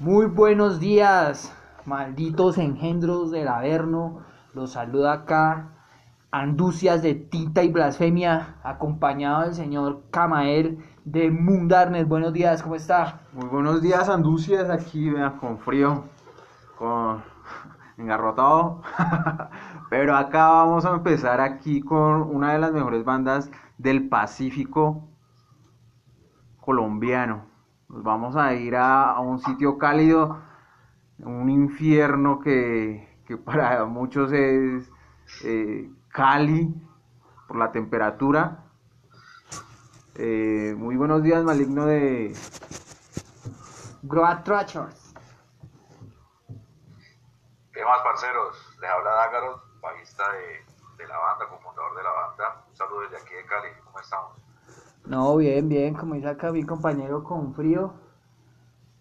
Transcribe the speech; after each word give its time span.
Muy 0.00 0.24
buenos 0.24 0.80
días, 0.80 1.54
malditos 1.84 2.56
engendros 2.56 3.30
del 3.30 3.48
Averno. 3.48 4.20
Los 4.54 4.72
saluda 4.72 5.12
acá 5.12 5.72
Anducias 6.30 7.02
de 7.02 7.14
Tinta 7.14 7.62
y 7.62 7.68
Blasfemia, 7.70 8.56
acompañado 8.62 9.42
del 9.42 9.52
señor 9.52 10.04
Camael 10.10 10.82
de 11.04 11.30
Mundarnes. 11.30 12.08
Buenos 12.08 12.32
días, 12.32 12.62
¿cómo 12.62 12.76
está? 12.76 13.20
Muy 13.34 13.46
buenos 13.48 13.82
días, 13.82 14.08
Anducias, 14.08 14.70
aquí 14.70 15.12
con 15.38 15.58
frío, 15.58 16.04
con 16.78 17.22
engarrotado. 17.98 18.80
Pero 19.90 20.16
acá 20.16 20.48
vamos 20.48 20.86
a 20.86 20.94
empezar 20.94 21.42
aquí 21.42 21.82
con 21.82 22.22
una 22.22 22.54
de 22.54 22.58
las 22.58 22.72
mejores 22.72 23.04
bandas 23.04 23.50
del 23.76 24.08
Pacífico 24.08 25.10
colombiano. 26.58 27.49
Nos 27.90 28.04
vamos 28.04 28.36
a 28.36 28.54
ir 28.54 28.76
a, 28.76 29.18
un 29.18 29.40
sitio 29.40 29.76
cálido, 29.76 30.40
un 31.18 31.50
infierno 31.50 32.38
que, 32.38 33.04
para 33.44 33.84
muchos 33.86 34.30
es 34.30 34.88
eh, 35.44 35.90
Cali 36.08 36.72
por 37.48 37.56
la 37.56 37.72
temperatura. 37.72 38.62
Eh, 40.14 40.72
muy 40.76 40.96
buenos 40.96 41.24
días, 41.24 41.42
maligno 41.42 41.86
de 41.86 42.32
Groat 44.02 44.44
Trachers. 44.44 45.12
¿Qué 47.72 47.84
más, 47.84 48.02
parceros? 48.04 48.78
Les 48.80 48.88
habla 48.88 49.10
Dágaros, 49.10 49.80
bajista 49.80 50.22
de, 50.96 51.08
la 51.08 51.18
banda, 51.18 51.48
cofundador 51.48 51.96
de 51.96 52.02
la 52.04 52.10
banda. 52.12 52.64
Un 52.68 52.76
saludo 52.76 53.00
desde 53.00 53.16
aquí 53.16 53.34
de 53.34 53.44
Cali. 53.46 53.68
¿Cómo 53.84 53.98
estamos? 53.98 54.39
No, 55.04 55.36
bien, 55.36 55.68
bien, 55.68 55.94
como 55.94 56.14
dice 56.14 56.28
acá 56.28 56.52
mi 56.52 56.64
compañero 56.64 57.24
con 57.24 57.54
frío. 57.54 57.94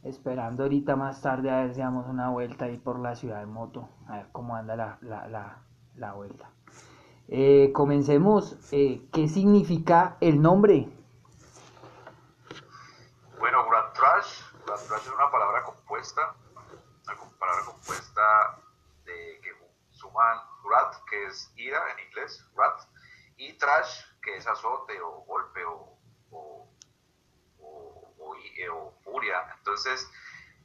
Esperando 0.04 0.64
ahorita 0.64 0.96
más 0.96 1.22
tarde 1.22 1.52
a 1.52 1.62
ver 1.62 1.74
si 1.76 1.82
damos 1.82 2.08
una 2.08 2.30
vuelta 2.30 2.66
ahí 2.66 2.78
por 2.78 3.00
la 3.00 3.16
ciudad 3.16 3.44
en 3.44 3.50
moto. 3.50 3.90
A 4.08 4.18
ver 4.18 4.28
cómo 4.32 4.56
anda 4.56 4.76
la, 4.76 4.98
la, 5.02 5.28
la, 5.28 5.58
la 5.96 6.14
vuelta. 6.14 6.50
Eh, 7.28 7.72
comencemos. 7.74 8.58
Eh, 8.72 9.08
¿Qué 9.12 9.28
significa 9.28 10.18
el 10.20 10.42
nombre? 10.42 10.90
Bueno, 13.38 13.66
Grand 13.70 13.94
Trash. 13.94 14.42
Grand 14.66 14.88
Trash 14.88 15.02
es 15.02 15.14
una 15.14 15.30
palabra 15.30 15.64
compuesta, 15.64 16.34
una 17.04 17.16
palabra 17.40 17.66
compuesta 17.66 18.22
de 19.06 19.40
que 19.44 19.50
suman 19.92 20.38
Rat, 20.70 20.96
que 21.10 21.26
es 21.26 21.52
ira 21.56 21.80
en 21.94 22.08
inglés, 22.08 22.46
Rat, 22.56 22.82
y 23.38 23.54
Trash, 23.58 24.06
es 24.38 24.48
azote 24.48 25.00
o 25.02 25.22
golpe 25.26 25.64
o, 25.66 25.98
o, 26.32 26.68
eh, 28.58 28.70
o 28.70 28.92
furia. 29.04 29.38
Entonces, 29.58 30.10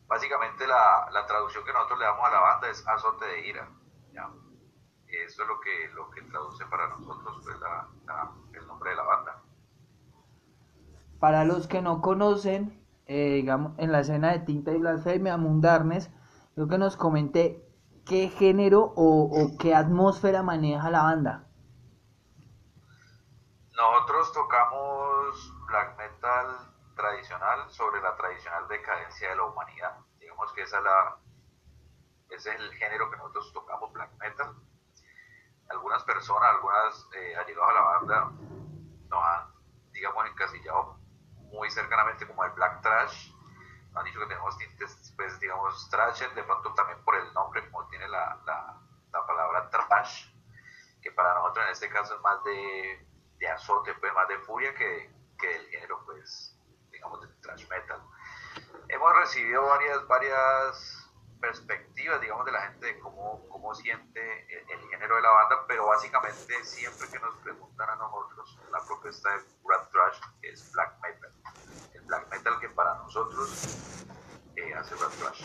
básicamente 0.06 0.66
la, 0.66 1.08
la 1.12 1.26
traducción 1.26 1.64
que 1.64 1.72
nosotros 1.72 1.98
le 1.98 2.04
damos 2.06 2.26
a 2.26 2.30
la 2.30 2.40
banda 2.40 2.68
es 2.70 2.86
azote 2.86 3.26
de 3.26 3.46
ira. 3.48 3.68
¿ya? 4.12 4.28
Eso 5.08 5.42
es 5.42 5.48
lo 5.48 5.60
que, 5.60 5.88
lo 5.94 6.10
que 6.10 6.22
traduce 6.22 6.64
para 6.66 6.88
nosotros 6.88 7.40
pues, 7.44 7.58
la- 7.60 7.88
el 8.52 8.66
nombre 8.66 8.90
de 8.90 8.96
la 8.96 9.02
banda. 9.02 9.42
Para 11.20 11.44
los 11.44 11.66
que 11.66 11.80
no 11.82 12.00
conocen, 12.00 12.84
eh, 13.06 13.34
digamos, 13.36 13.72
en 13.78 13.92
la 13.92 14.00
escena 14.00 14.32
de 14.32 14.40
Tinta 14.40 14.72
y 14.72 14.78
Blasfemia, 14.78 15.36
Mundarnes, 15.36 16.10
yo 16.56 16.68
que 16.68 16.78
nos 16.78 16.96
comente 16.96 17.64
qué 18.04 18.28
género 18.28 18.92
o, 18.96 19.22
o 19.24 19.56
qué 19.58 19.74
atmósfera 19.74 20.42
maneja 20.42 20.90
la 20.90 21.02
banda. 21.02 21.44
Nosotros 23.75 24.33
tocamos 24.33 25.53
black 25.67 25.97
metal 25.97 26.72
tradicional 26.94 27.69
sobre 27.72 28.00
la 28.00 28.14
tradicional 28.14 28.69
decadencia 28.69 29.31
de 29.31 29.34
la 29.36 29.42
humanidad. 29.42 29.98
Digamos 30.20 30.53
que 30.53 30.62
esa 30.62 30.78
es 30.78 30.84
la, 30.84 31.16
ese 32.31 32.55
es 32.55 32.61
el 32.61 32.72
género 32.75 33.11
que 33.11 33.16
nosotros 33.16 33.53
tocamos, 33.53 33.92
black 33.92 34.12
metal. 34.20 34.55
Algunas 35.70 36.04
personas, 36.04 36.50
algunas 36.50 37.09
eh, 37.15 37.34
allegados 37.37 37.69
a 37.69 37.72
la 37.72 37.81
banda, 37.81 38.31
nos 39.09 39.25
han, 39.25 39.53
digamos, 39.91 40.25
encasillado 40.27 40.97
muy 41.50 41.69
cercanamente 41.69 42.28
como 42.28 42.44
el 42.44 42.53
black 42.53 42.81
trash. 42.81 43.32
Nos 43.91 43.97
han 43.97 44.04
dicho 44.04 44.21
que 44.21 44.27
tenemos 44.27 44.56
tintes, 44.56 45.12
pues, 45.16 45.41
digamos, 45.41 45.91
trash, 45.91 46.22
de 46.22 46.44
pronto 46.44 46.72
también 46.75 47.03
por 47.04 47.16
el 47.16 47.32
nombre, 47.34 47.69
como 47.72 47.88
tiene 47.88 48.06
la, 48.06 48.38
la, 48.47 48.81
la 49.10 49.27
palabra 49.27 49.69
trash, 49.69 50.32
que 51.03 51.10
para 51.10 51.34
nosotros 51.34 51.65
en 51.66 51.72
este 51.72 51.88
caso 51.88 52.15
es 52.15 52.21
más 52.21 52.44
de, 52.44 53.13
de 53.39 53.49
azote, 53.49 53.95
pues 53.95 54.12
más 54.15 54.28
de 54.28 54.39
furia 54.41 54.75
que, 54.75 55.11
que 55.39 55.49
del 55.49 55.67
género, 55.69 56.05
pues, 56.05 56.56
digamos, 56.91 57.21
del 57.21 57.41
thrash 57.41 57.69
metal. 57.69 58.03
Hemos 58.89 59.17
recibido 59.17 59.67
varias, 59.67 60.06
varias 60.06 61.11
perspectivas, 61.41 62.21
digamos, 62.21 62.47
de 62.47 62.53
la 62.53 62.62
gente 62.62 62.87
de 62.87 62.99
cómo, 63.00 63.47
cómo 63.49 63.75
siente 63.75 64.47
el, 64.49 64.71
el 64.71 64.89
género 64.89 65.17
de 65.17 65.22
la 65.22 65.31
banda, 65.31 65.65
pero 65.69 65.87
básicamente 65.87 66.65
siempre 66.65 67.09
que 67.09 67.19
nos 67.19 67.37
preguntan 67.39 67.91
a 67.91 67.97
nosotros, 67.97 68.59
la 68.71 68.83
propuesta 68.84 69.31
de 69.31 69.43
Brad 69.62 69.89
Thrash 69.91 70.21
es 70.43 70.72
black 70.72 70.99
metal. 71.03 71.33
El 71.93 72.03
black 72.03 72.31
metal 72.31 72.61
que 72.61 72.69
para 72.71 72.95
nosotros 72.95 74.06
eh, 74.56 74.75
hace 74.75 74.95
Brad 74.95 75.11
Thrash. 75.11 75.45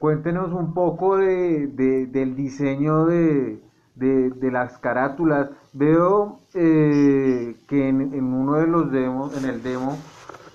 Cuéntenos 0.00 0.52
un 0.52 0.74
poco 0.74 1.16
de, 1.18 1.68
de- 1.68 2.06
del 2.06 2.34
diseño 2.36 3.04
de, 3.06 3.62
de- 3.94 4.50
las 4.50 4.78
carátulas. 4.78 5.50
Veo 5.72 6.40
eh, 6.54 7.56
que 7.68 7.88
en, 7.88 8.00
en 8.14 8.24
uno 8.34 8.54
de 8.56 8.66
los 8.66 8.90
demos, 8.90 9.36
en 9.36 9.44
el 9.44 9.62
demo, 9.62 10.10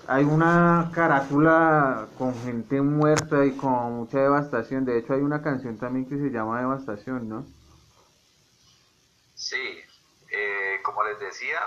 hay 0.06 0.24
una 0.24 0.90
carátula 0.94 2.08
con 2.18 2.42
gente 2.42 2.82
muerta 2.82 3.44
y 3.46 3.56
con 3.56 3.94
mucha 3.94 4.18
devastación. 4.20 4.84
De 4.84 4.98
hecho, 4.98 5.14
hay 5.14 5.22
una 5.22 5.42
canción 5.42 5.78
también 5.78 6.06
que 6.08 6.18
se 6.18 6.30
llama 6.30 6.60
Devastación, 6.60 7.28
¿no? 7.28 7.46
Sí, 9.34 9.80
eh, 10.32 10.80
como 10.82 11.04
les 11.04 11.18
decía, 11.20 11.60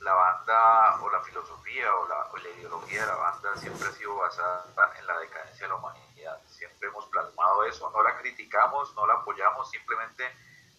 la 0.00 0.14
banda 0.14 1.02
o 1.02 1.10
la 1.10 1.22
filosofía 1.22 1.94
o 1.96 2.08
la, 2.08 2.30
o 2.32 2.36
la 2.38 2.48
ideología 2.50 3.02
de 3.02 3.06
la 3.08 3.16
banda 3.16 3.56
siempre 3.56 3.88
ha 3.88 3.92
sido 3.92 4.16
basada 4.16 4.66
en 4.98 5.06
la 5.06 5.18
decadencia 5.20 5.66
de 5.66 5.68
la 5.68 5.76
humanidad. 5.76 6.05
Hemos 6.86 7.06
plasmado 7.06 7.64
eso, 7.64 7.90
no 7.90 8.02
la 8.02 8.18
criticamos, 8.18 8.94
no 8.94 9.06
la 9.06 9.14
apoyamos, 9.14 9.70
simplemente 9.70 10.24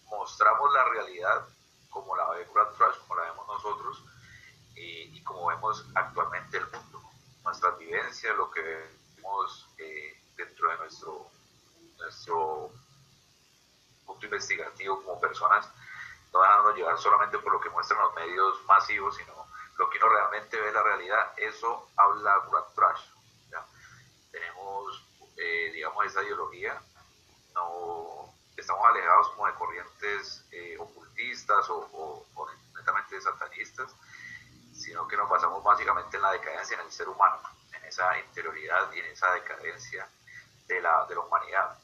mostramos 0.04 0.72
la 0.72 0.84
realidad 0.84 1.46
como 1.90 2.16
la 2.16 2.28
ve 2.30 2.48
Brad 2.52 2.68
Trash, 2.76 2.98
como 3.00 3.16
la 3.16 3.30
vemos 3.30 3.46
nosotros 3.46 4.02
y, 4.74 5.16
y 5.16 5.22
como 5.24 5.46
vemos 5.46 5.84
actualmente 5.94 6.58
el 6.58 6.70
mundo, 6.70 7.02
nuestras 7.44 7.78
vivencias, 7.78 8.36
lo 8.36 8.50
que 8.50 8.60
vemos 9.16 9.68
eh, 9.78 10.20
dentro 10.36 10.70
de 10.70 10.76
nuestro, 10.78 11.30
nuestro 11.98 12.70
punto 14.06 14.26
investigativo 14.26 15.02
como 15.02 15.20
personas, 15.20 15.68
no 16.32 16.40
dejándonos 16.40 16.76
llevar 16.76 16.98
solamente 16.98 17.38
por 17.38 17.52
lo 17.52 17.60
que 17.60 17.70
muestran 17.70 18.00
los 18.00 18.14
medios 18.14 18.64
masivos, 18.64 19.16
sino 19.16 19.32
lo 19.76 19.88
que 19.88 19.98
uno 19.98 20.08
realmente 20.08 20.60
ve 20.60 20.72
la 20.72 20.82
realidad, 20.82 21.32
eso 21.36 21.88
habla 21.96 22.38
Brad 22.50 22.64
Trash. 22.74 23.04
Tenemos, 24.30 25.02
eh, 25.38 25.70
digamos, 25.72 26.04
esa 26.06 26.22
ideología, 26.22 26.80
no 27.54 28.34
estamos 28.56 28.84
alejados 28.86 29.28
como 29.30 29.46
de 29.46 29.54
corrientes 29.54 30.44
eh, 30.52 30.76
ocultistas 30.78 31.68
o, 31.70 31.78
o- 31.92 32.26
o 32.34 32.48
netamente 32.76 33.20
satanistas, 33.20 33.94
sino 34.74 35.06
que 35.08 35.16
nos 35.16 35.28
basamos 35.28 35.62
básicamente 35.62 36.16
en 36.16 36.22
la 36.22 36.32
decadencia 36.32 36.74
en 36.78 36.86
el 36.86 36.92
ser 36.92 37.08
humano, 37.08 37.40
en 37.72 37.84
esa 37.84 38.18
interioridad 38.18 38.92
y 38.92 39.00
en 39.00 39.06
esa 39.06 39.32
decadencia 39.32 40.08
de 40.66 40.80
la, 40.80 41.06
de 41.06 41.14
la 41.14 41.20
humanidad. 41.20 41.78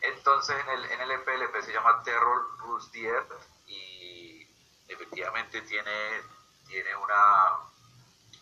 Entonces 0.00 0.56
en 0.60 0.68
el, 0.70 0.84
en 0.92 1.00
el 1.00 1.10
EP, 1.12 1.28
el 1.34 1.42
EP 1.42 1.62
se 1.62 1.72
llama 1.72 2.02
Terror 2.02 2.46
Earth 2.94 3.32
y 3.66 4.46
efectivamente 4.88 5.60
tiene, 5.62 6.22
tiene 6.66 6.94
una, 6.96 7.56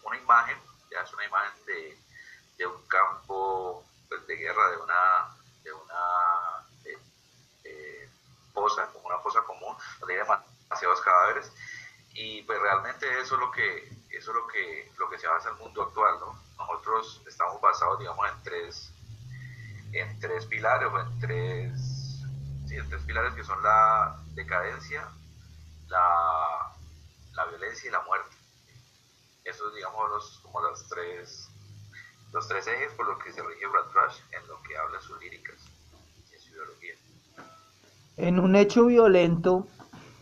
una 0.02 0.16
imagen, 0.18 0.58
ya 0.90 1.00
es 1.00 1.12
una 1.14 1.24
imagen 1.24 1.64
de, 1.64 1.98
de 2.56 2.66
un 2.66 2.86
campo 2.86 3.84
pues, 4.08 4.26
de 4.26 4.36
guerra, 4.36 4.70
de 4.70 4.76
una, 4.78 5.36
de 5.62 5.72
una 5.72 6.66
eh, 6.84 6.98
eh, 7.64 8.08
fosa, 8.52 8.90
como 8.92 9.06
una 9.08 9.18
fosa 9.18 9.42
común, 9.42 9.76
donde 10.00 10.14
hay 10.14 10.20
demasiados 10.20 11.00
cadáveres. 11.00 11.52
Y 12.14 12.42
pues 12.42 12.58
realmente 12.60 13.06
eso 13.20 13.34
es 13.34 13.40
lo 13.40 13.50
que 13.50 13.88
eso 14.10 14.30
es 14.30 14.36
lo 14.36 14.46
que 14.46 14.90
lo 14.96 15.10
que 15.10 15.18
se 15.18 15.28
basa 15.28 15.50
el 15.50 15.56
mundo 15.56 15.82
actual 15.82 16.18
no 16.18 16.40
nosotros 16.56 17.20
estamos 17.26 17.60
basados 17.60 17.98
digamos 17.98 18.26
en 18.30 18.42
tres 18.42 18.92
en 19.92 20.18
tres 20.18 20.46
pilares 20.46 20.88
o 20.90 20.98
en 20.98 21.20
tres 21.20 21.72
sí, 22.66 22.76
en 22.76 22.88
tres 22.88 23.02
pilares 23.02 23.34
que 23.34 23.44
son 23.44 23.62
la 23.62 24.18
decadencia 24.28 25.06
la, 25.88 26.72
la 27.34 27.44
violencia 27.46 27.88
y 27.88 27.92
la 27.92 28.00
muerte. 28.02 28.36
Esos 29.44 29.74
digamos 29.74 30.10
los, 30.10 30.38
como 30.42 30.60
los 30.60 30.88
tres 30.88 31.48
los 32.36 32.48
tres 32.48 32.66
ejes 32.66 32.92
por 32.92 33.08
los 33.08 33.16
que 33.24 33.32
se 33.32 33.40
rige 33.40 33.64
en 33.64 34.48
lo 34.48 34.62
que 34.62 34.76
habla 34.76 35.00
sus 35.00 35.18
líricas 35.22 35.54
y 36.30 36.34
en 36.34 36.40
su 36.42 36.52
ideología 36.52 36.92
En 38.18 38.38
un 38.38 38.56
hecho 38.56 38.84
violento 38.84 39.66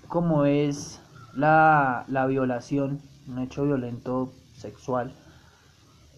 como 0.06 0.44
es 0.44 1.00
la, 1.34 2.04
la 2.06 2.26
violación, 2.26 3.02
un 3.26 3.40
hecho 3.40 3.64
violento 3.64 4.32
sexual, 4.56 5.12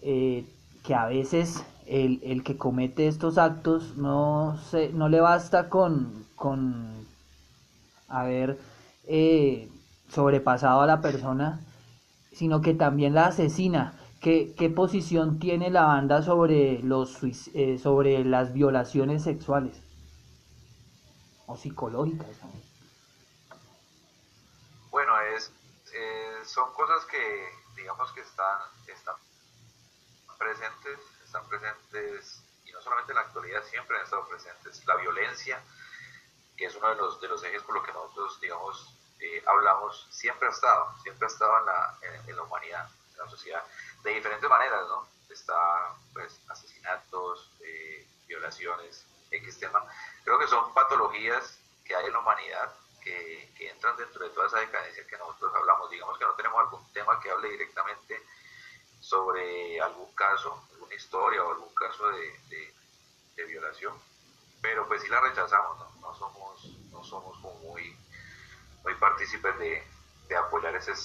eh, 0.03 0.45
que 0.83 0.93
a 0.93 1.07
veces 1.07 1.65
el, 1.87 2.19
el, 2.21 2.43
que 2.43 2.57
comete 2.57 3.07
estos 3.07 3.39
actos 3.39 3.97
no, 3.97 4.59
se, 4.69 4.89
no 4.89 5.09
le 5.09 5.19
basta 5.19 5.67
con, 5.67 6.27
con 6.35 7.07
haber 8.07 8.59
eh, 9.07 9.67
sobrepasado 10.09 10.81
a 10.81 10.85
la 10.85 11.01
persona, 11.01 11.59
sino 12.33 12.61
que 12.61 12.75
también 12.75 13.15
la 13.15 13.25
asesina. 13.25 13.95
¿Qué, 14.21 14.53
qué 14.57 14.69
posición 14.69 15.39
tiene 15.39 15.69
la 15.69 15.85
banda 15.85 16.21
sobre, 16.23 16.79
los, 16.79 17.19
eh, 17.53 17.77
sobre 17.77 18.23
las 18.25 18.53
violaciones 18.53 19.23
sexuales 19.23 19.81
o 21.45 21.55
psicológicas? 21.55 22.27
Bueno, 24.89 25.13
es, 25.35 25.51
eh, 25.93 26.39
son 26.45 26.73
cosas 26.73 27.05
que 27.05 27.49
digamos 27.75 28.11
que 28.11 28.21
están, 28.21 28.59
están 28.87 29.15
presentes, 30.37 30.99
están 31.23 31.47
presentes 31.47 32.43
y 32.65 32.71
no 32.71 32.81
solamente 32.81 33.11
en 33.11 33.15
la 33.15 33.21
actualidad, 33.21 33.63
siempre 33.63 33.97
han 33.97 34.03
estado 34.03 34.27
presentes. 34.27 34.85
La 34.85 34.95
violencia, 34.95 35.61
que 36.57 36.65
es 36.65 36.75
uno 36.75 36.89
de 36.89 36.95
los, 36.95 37.21
de 37.21 37.27
los 37.27 37.43
ejes 37.43 37.61
por 37.63 37.75
los 37.75 37.85
que 37.85 37.93
nosotros, 37.93 38.41
digamos, 38.41 38.93
eh, 39.19 39.43
hablamos, 39.47 40.07
siempre 40.09 40.47
ha 40.47 40.51
estado, 40.51 40.93
siempre 41.01 41.27
ha 41.27 41.29
estado 41.31 41.59
en 41.59 41.65
la, 41.65 41.97
en, 42.27 42.35
la 42.35 42.43
humanidad, 42.43 42.89
en 43.13 43.17
la 43.17 43.29
sociedad, 43.29 43.63
de 44.07 44.15
diferentes 44.15 44.49
maneras, 44.49 44.87
¿no? 44.87 45.07
Está, 45.29 45.95
pues, 46.13 46.39
asesinatos, 46.47 47.51
eh, 47.61 48.07
violaciones, 48.27 49.05
X 49.31 49.59
tema. 49.59 49.83
Creo 50.23 50.39
que 50.39 50.47
son 50.47 50.73
patologías 50.73 51.59
que 51.83 51.95
hay 51.95 52.05
en 52.05 52.13
la 52.13 52.19
humanidad 52.19 52.73
que, 53.03 53.47
entran 53.59 53.97
dentro 53.97 54.23
de 54.23 54.33
toda 54.33 54.47
esa 54.47 54.59
decadencia 54.59 55.05
que 55.05 55.17
nosotros 55.17 55.53
hablamos. 55.55 55.89
Digamos 55.89 56.17
que 56.17 56.25
no 56.25 56.33
tenemos 56.33 56.59
algún 56.59 56.93
tema 56.93 57.19
que 57.19 57.29
hable 57.29 57.49
directamente 57.49 58.21
sobre 58.99 59.79
algún 59.81 60.13
caso, 60.15 60.65
alguna 60.71 60.95
historia 60.95 61.43
o 61.43 61.51
algún 61.51 61.73
caso 61.75 62.09
de, 62.09 62.73
de, 63.35 63.45
violación, 63.45 63.93
pero 64.61 64.87
pues 64.87 65.01
sí 65.01 65.07
la 65.07 65.21
rechazamos, 65.21 65.77
¿no? 65.77 65.91
No 66.01 66.15
somos, 66.15 66.65
no 66.91 67.03
somos 67.03 67.37
muy 67.39 67.95
muy 68.83 68.95
partícipes 68.95 69.57
de, 69.59 69.87
de 70.27 70.35
apoyar 70.35 70.75
esas 70.75 70.99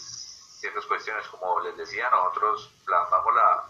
ciertas 0.63 0.87
cuestiones. 0.87 1.27
Como 1.27 1.61
les 1.61 1.77
decía, 1.77 2.09
nosotros 2.11 2.71
plasmamos 2.87 3.35
la, 3.35 3.65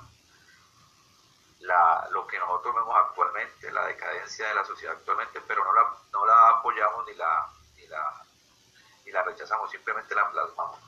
la, 1.61 2.09
lo 2.13 2.27
que 2.27 2.39
nosotros 2.39 2.75
vemos 2.75 2.95
actualmente, 2.95 3.73
la 3.73 3.87
decadencia 3.87 4.47
de 4.49 4.55
la 4.55 4.65
sociedad 4.65 4.95
actualmente, 4.95 5.41
pero 5.49 5.65
no 5.65 5.73
la, 5.73 5.83
no 6.13 6.27
la 6.27 6.59
apoyamos 6.59 7.07
ni 7.07 7.15
la, 7.15 7.49
ni 7.77 7.87
la, 7.87 8.25
ni 9.07 9.13
la 9.13 9.23
rechazamos, 9.23 9.71
simplemente 9.71 10.15
la 10.15 10.31
plasmamos. 10.31 10.79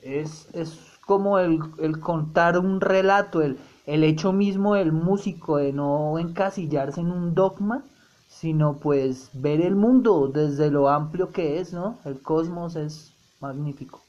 Es, 0.00 0.46
es 0.54 0.98
como 1.06 1.40
el, 1.40 1.58
el 1.78 1.98
contar 1.98 2.56
un 2.56 2.80
relato, 2.80 3.42
el, 3.42 3.58
el 3.86 4.04
hecho 4.04 4.32
mismo 4.32 4.74
del 4.76 4.92
músico 4.92 5.56
de 5.56 5.72
no 5.72 6.18
encasillarse 6.18 7.00
en 7.00 7.10
un 7.10 7.34
dogma 7.34 7.82
sino 8.28 8.78
pues 8.78 9.28
ver 9.34 9.60
el 9.60 9.74
mundo 9.74 10.26
desde 10.26 10.70
lo 10.70 10.88
amplio 10.88 11.30
que 11.32 11.60
es, 11.60 11.74
¿no? 11.74 11.98
El 12.06 12.22
cosmos 12.22 12.76
es 12.76 13.12
magnífico. 13.40 14.02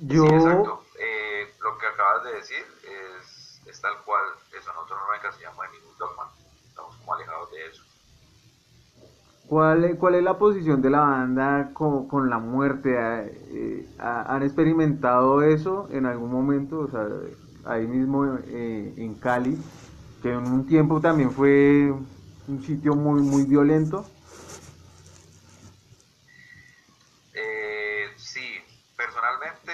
Yo... 0.00 0.26
Sí, 0.26 0.34
exacto. 0.34 0.84
Eh, 0.98 1.54
lo 1.62 1.78
que 1.78 1.86
acabas 1.86 2.24
de 2.24 2.32
decir 2.34 2.64
es, 2.82 3.60
es, 3.66 3.80
tal 3.80 3.94
cual 4.04 4.24
eso. 4.58 4.72
Nosotros 4.72 4.98
no 5.08 5.14
encasillamos 5.14 5.64
en 5.66 5.72
ningún 5.72 5.98
dogma. 5.98 6.30
Estamos 6.68 6.96
como 6.96 7.14
alejados 7.14 7.50
de 7.50 7.66
eso. 7.66 7.82
¿Cuál, 9.46 9.96
¿Cuál 9.98 10.14
es 10.14 10.22
la 10.22 10.38
posición 10.38 10.80
de 10.80 10.90
la 10.90 11.00
banda 11.00 11.70
con, 11.74 12.06
con 12.06 12.30
la 12.30 12.38
muerte? 12.38 12.90
Eh, 12.94 13.88
¿Han 13.98 14.42
experimentado 14.42 15.42
eso 15.42 15.88
en 15.90 16.06
algún 16.06 16.30
momento? 16.30 16.80
O 16.80 16.88
sea, 16.88 17.06
ahí 17.64 17.86
mismo 17.86 18.38
eh, 18.46 18.94
en 18.96 19.14
Cali 19.14 19.58
que 20.22 20.28
en 20.28 20.46
un 20.46 20.66
tiempo 20.66 21.00
también 21.00 21.32
fue 21.32 21.90
un 22.46 22.62
sitio 22.62 22.94
muy, 22.94 23.22
muy 23.22 23.44
violento. 23.44 24.04
Eh, 27.32 28.12
sí, 28.16 28.62
personalmente 28.96 29.72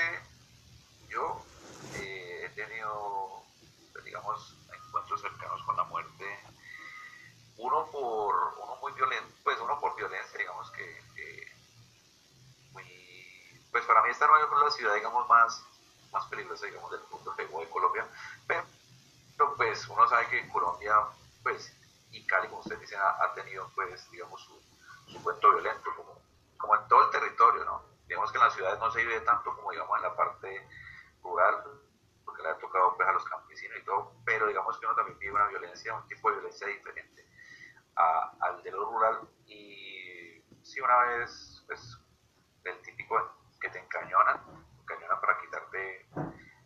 yo 1.08 1.42
eh, 1.96 2.44
he 2.44 2.48
tenido, 2.50 3.42
digamos, 4.04 4.56
encuentros 4.72 5.20
cercanos 5.20 5.62
con 5.64 5.76
la 5.76 5.84
muerte. 5.84 6.24
Uno 7.58 7.86
por, 7.90 8.34
uno 8.62 8.76
muy 8.80 8.92
violento, 8.92 9.34
pues 9.42 9.56
uno 9.60 9.80
por 9.80 9.96
violencia, 9.96 10.38
digamos 10.38 10.70
que, 10.70 10.84
muy, 12.72 12.84
pues 13.72 13.75
para 13.86 14.02
mí 14.02 14.10
esta 14.10 14.26
no 14.26 14.36
es 14.36 14.64
la 14.64 14.70
ciudad, 14.70 14.94
digamos, 14.94 15.28
más, 15.28 15.64
más 16.12 16.24
peligrosa, 16.26 16.66
digamos, 16.66 16.90
del 16.90 17.00
mundo 17.10 17.34
de 17.36 17.70
Colombia, 17.70 18.06
pero 18.46 18.64
pero 19.36 19.54
pues 19.54 19.86
uno 19.88 20.08
sabe 20.08 20.26
que 20.28 20.48
Colombia, 20.48 20.94
pues, 21.42 21.72
y 22.10 22.26
Cali, 22.26 22.48
como 22.48 22.60
ustedes 22.60 22.80
dicen, 22.80 22.98
ha, 23.00 23.32
tenido, 23.34 23.70
pues, 23.74 24.10
digamos, 24.10 24.40
su, 24.40 24.60
su 25.12 25.22
cuento 25.22 25.50
violento, 25.52 25.90
como, 25.94 26.20
como 26.56 26.76
en 26.76 26.88
todo 26.88 27.04
el 27.04 27.10
territorio, 27.10 27.64
¿no? 27.64 27.82
Digamos 28.08 28.32
que 28.32 28.38
en 28.38 28.44
las 28.44 28.54
ciudades 28.54 28.78
no 28.78 28.90
se 28.90 29.04
vive 29.04 29.20
tanto 29.20 29.54
como, 29.54 29.70
digamos, 29.70 29.96
en 29.96 30.02
la 30.02 30.16
parte 30.16 30.68
rural, 31.22 31.64
porque 32.24 32.42
le 32.42 32.48
ha 32.48 32.58
tocado, 32.58 32.96
pues, 32.96 33.08
a 33.08 33.12
los 33.12 33.24
campesinos 33.24 33.78
y 33.78 33.84
todo, 33.84 34.14
pero 34.24 34.46
digamos 34.46 34.78
que 34.78 34.86
uno 34.86 34.94
también 34.94 35.18
vive 35.18 35.32
una 35.32 35.48
violencia, 35.48 35.94
un 35.94 36.08
tipo 36.08 36.30
de 36.30 36.36
violencia 36.36 36.66
diferente 36.66 37.26
al 37.96 38.62
de 38.62 38.70
lo 38.70 38.84
rural, 38.90 39.20
y 39.46 40.42
sí, 40.62 40.80
una 40.80 40.98
vez, 41.04 41.62
pues, 41.66 41.98
el 42.64 42.82
típico 42.82 43.16
que 43.66 43.72
te 43.72 43.78
encañonan, 43.80 44.40
encañonan 44.82 45.20
para 45.20 45.40
quitarte, 45.40 46.06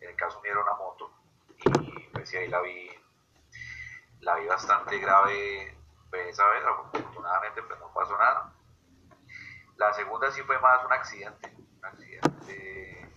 en 0.01 0.09
el 0.09 0.15
caso 0.15 0.39
mío 0.41 0.51
era 0.51 0.61
una 0.61 0.73
moto, 0.73 1.11
y 1.57 2.07
pues 2.09 2.31
ahí 2.35 2.47
la 2.47 2.61
vi, 2.61 2.89
la 4.19 4.35
vi 4.35 4.45
bastante 4.45 4.99
grave 4.99 5.75
pues, 6.11 6.27
esa 6.27 6.47
vez, 6.49 6.63
afortunadamente 6.63 7.63
pues 7.63 7.79
no 7.79 7.91
pasó 7.91 8.15
nada. 8.17 8.53
La 9.77 9.91
segunda 9.93 10.29
sí 10.31 10.43
fue 10.43 10.59
más 10.59 10.85
un 10.85 10.93
accidente, 10.93 11.51
un 11.79 11.85
accidente, 11.85 13.09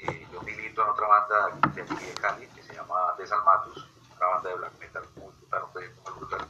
eh, 0.00 0.26
yo 0.30 0.42
milito 0.42 0.82
en 0.82 0.88
otra 0.90 1.06
banda 1.06 1.48
de 1.72 1.82
aquí 1.82 1.94
de 1.94 2.14
Cali 2.20 2.46
que 2.48 2.62
se 2.62 2.74
llama 2.74 3.14
Desalmatus, 3.16 3.88
una 4.16 4.26
banda 4.26 4.50
de 4.50 4.56
black 4.56 4.78
metal 4.78 5.08
muy 5.16 5.32
brutal, 5.32 5.64
un 5.64 5.72
proyecto 5.72 6.02
muy 6.02 6.18
brutal, 6.20 6.48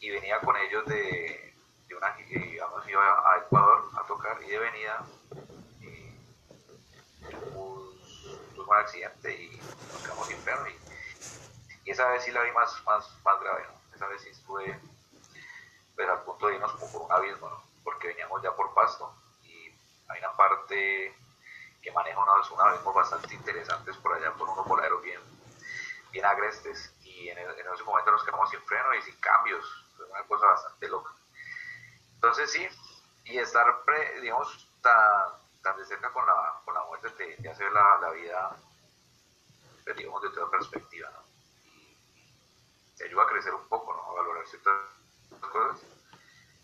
y 0.00 0.10
venía 0.10 0.40
con 0.40 0.56
ellos 0.56 0.84
de, 0.86 1.54
de 1.86 1.94
una, 1.94 2.12
digamos, 2.16 2.88
iba 2.88 3.32
a 3.32 3.38
Ecuador 3.38 3.88
a 3.96 4.02
tocar 4.04 4.42
y 4.42 4.48
de 4.48 4.58
venida 4.58 5.04
un 8.68 8.76
accidente 8.76 9.34
y 9.34 9.56
nos 9.92 10.02
quedamos 10.02 10.30
enfermos. 10.30 10.68
Y, 10.68 11.88
y, 11.88 11.90
esa 11.90 12.08
vez 12.08 12.24
sí 12.24 12.30
la 12.30 12.42
vi 12.42 12.52
más, 12.52 12.82
más, 12.84 13.08
más 13.24 13.40
grave, 13.40 13.64
¿no? 13.66 13.94
Esa 13.94 14.06
vez 14.06 14.22
sí 14.22 14.28
estuve 14.28 14.78
pues, 15.94 16.08
al 16.08 16.22
punto 16.22 16.46
de 16.46 16.54
irnos 16.54 16.72
por 16.72 17.02
un 17.02 17.12
abismo. 17.12 17.62
Porque 17.84 18.08
veníamos 18.08 18.42
ya 18.42 18.54
por 18.54 18.74
pasto 18.74 19.14
y 19.42 19.72
hay 20.08 20.18
una 20.18 20.36
parte 20.36 21.16
que 21.80 21.90
maneja 21.92 22.20
unos, 22.20 22.50
unos 22.50 22.66
abismos 22.66 22.94
bastante 22.94 23.34
interesantes 23.34 23.96
por 23.96 24.14
allá, 24.14 24.32
por 24.34 24.48
unos 24.48 24.66
voladeros 24.66 25.02
bien, 25.02 25.20
bien 26.12 26.24
agrestes. 26.24 26.92
Y 27.02 27.28
en, 27.30 27.38
en, 27.38 27.48
ese 27.48 27.84
momento 27.84 28.10
nos 28.10 28.24
quedamos 28.24 28.50
sin 28.50 28.60
freno 28.62 28.94
y 28.94 29.02
sin 29.02 29.16
cambios. 29.20 29.64
Fue 29.96 30.06
una 30.06 30.22
cosa 30.24 30.46
bastante 30.46 30.88
loca. 30.88 31.10
Entonces 32.14 32.52
sí, 32.52 32.68
y 33.24 33.38
estar, 33.38 33.82
pre, 33.84 34.20
digamos, 34.20 34.68
tan 34.82 35.47
tan 35.68 35.76
de 35.76 35.84
cerca 35.84 36.10
con 36.12 36.24
la, 36.24 36.60
con 36.64 36.74
la 36.74 36.84
muerte 36.84 37.10
te, 37.10 37.36
te 37.42 37.50
hace 37.50 37.64
la, 37.70 37.98
la 38.00 38.10
vida, 38.10 38.56
pues, 39.84 39.96
digamos, 39.96 40.22
de 40.22 40.28
otra 40.28 40.50
perspectiva, 40.50 41.10
¿no? 41.10 41.20
Y 41.74 42.96
te 42.96 43.04
ayuda 43.04 43.22
a 43.24 43.26
crecer 43.26 43.54
un 43.54 43.68
poco, 43.68 43.92
¿no? 43.94 44.02
A 44.10 44.14
valorar 44.14 44.46
ciertas 44.46 44.72
cosas 45.52 45.84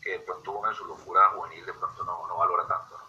que 0.01 0.13
de 0.13 0.21
pronto 0.21 0.53
uno 0.53 0.71
en 0.71 0.75
su 0.75 0.87
locura 0.87 1.21
juvenil 1.35 1.67
de 1.67 1.75
pronto 1.75 2.05
no, 2.05 2.27
no 2.27 2.37
valora 2.39 2.67
tanto, 2.67 2.97
¿no? 2.97 3.05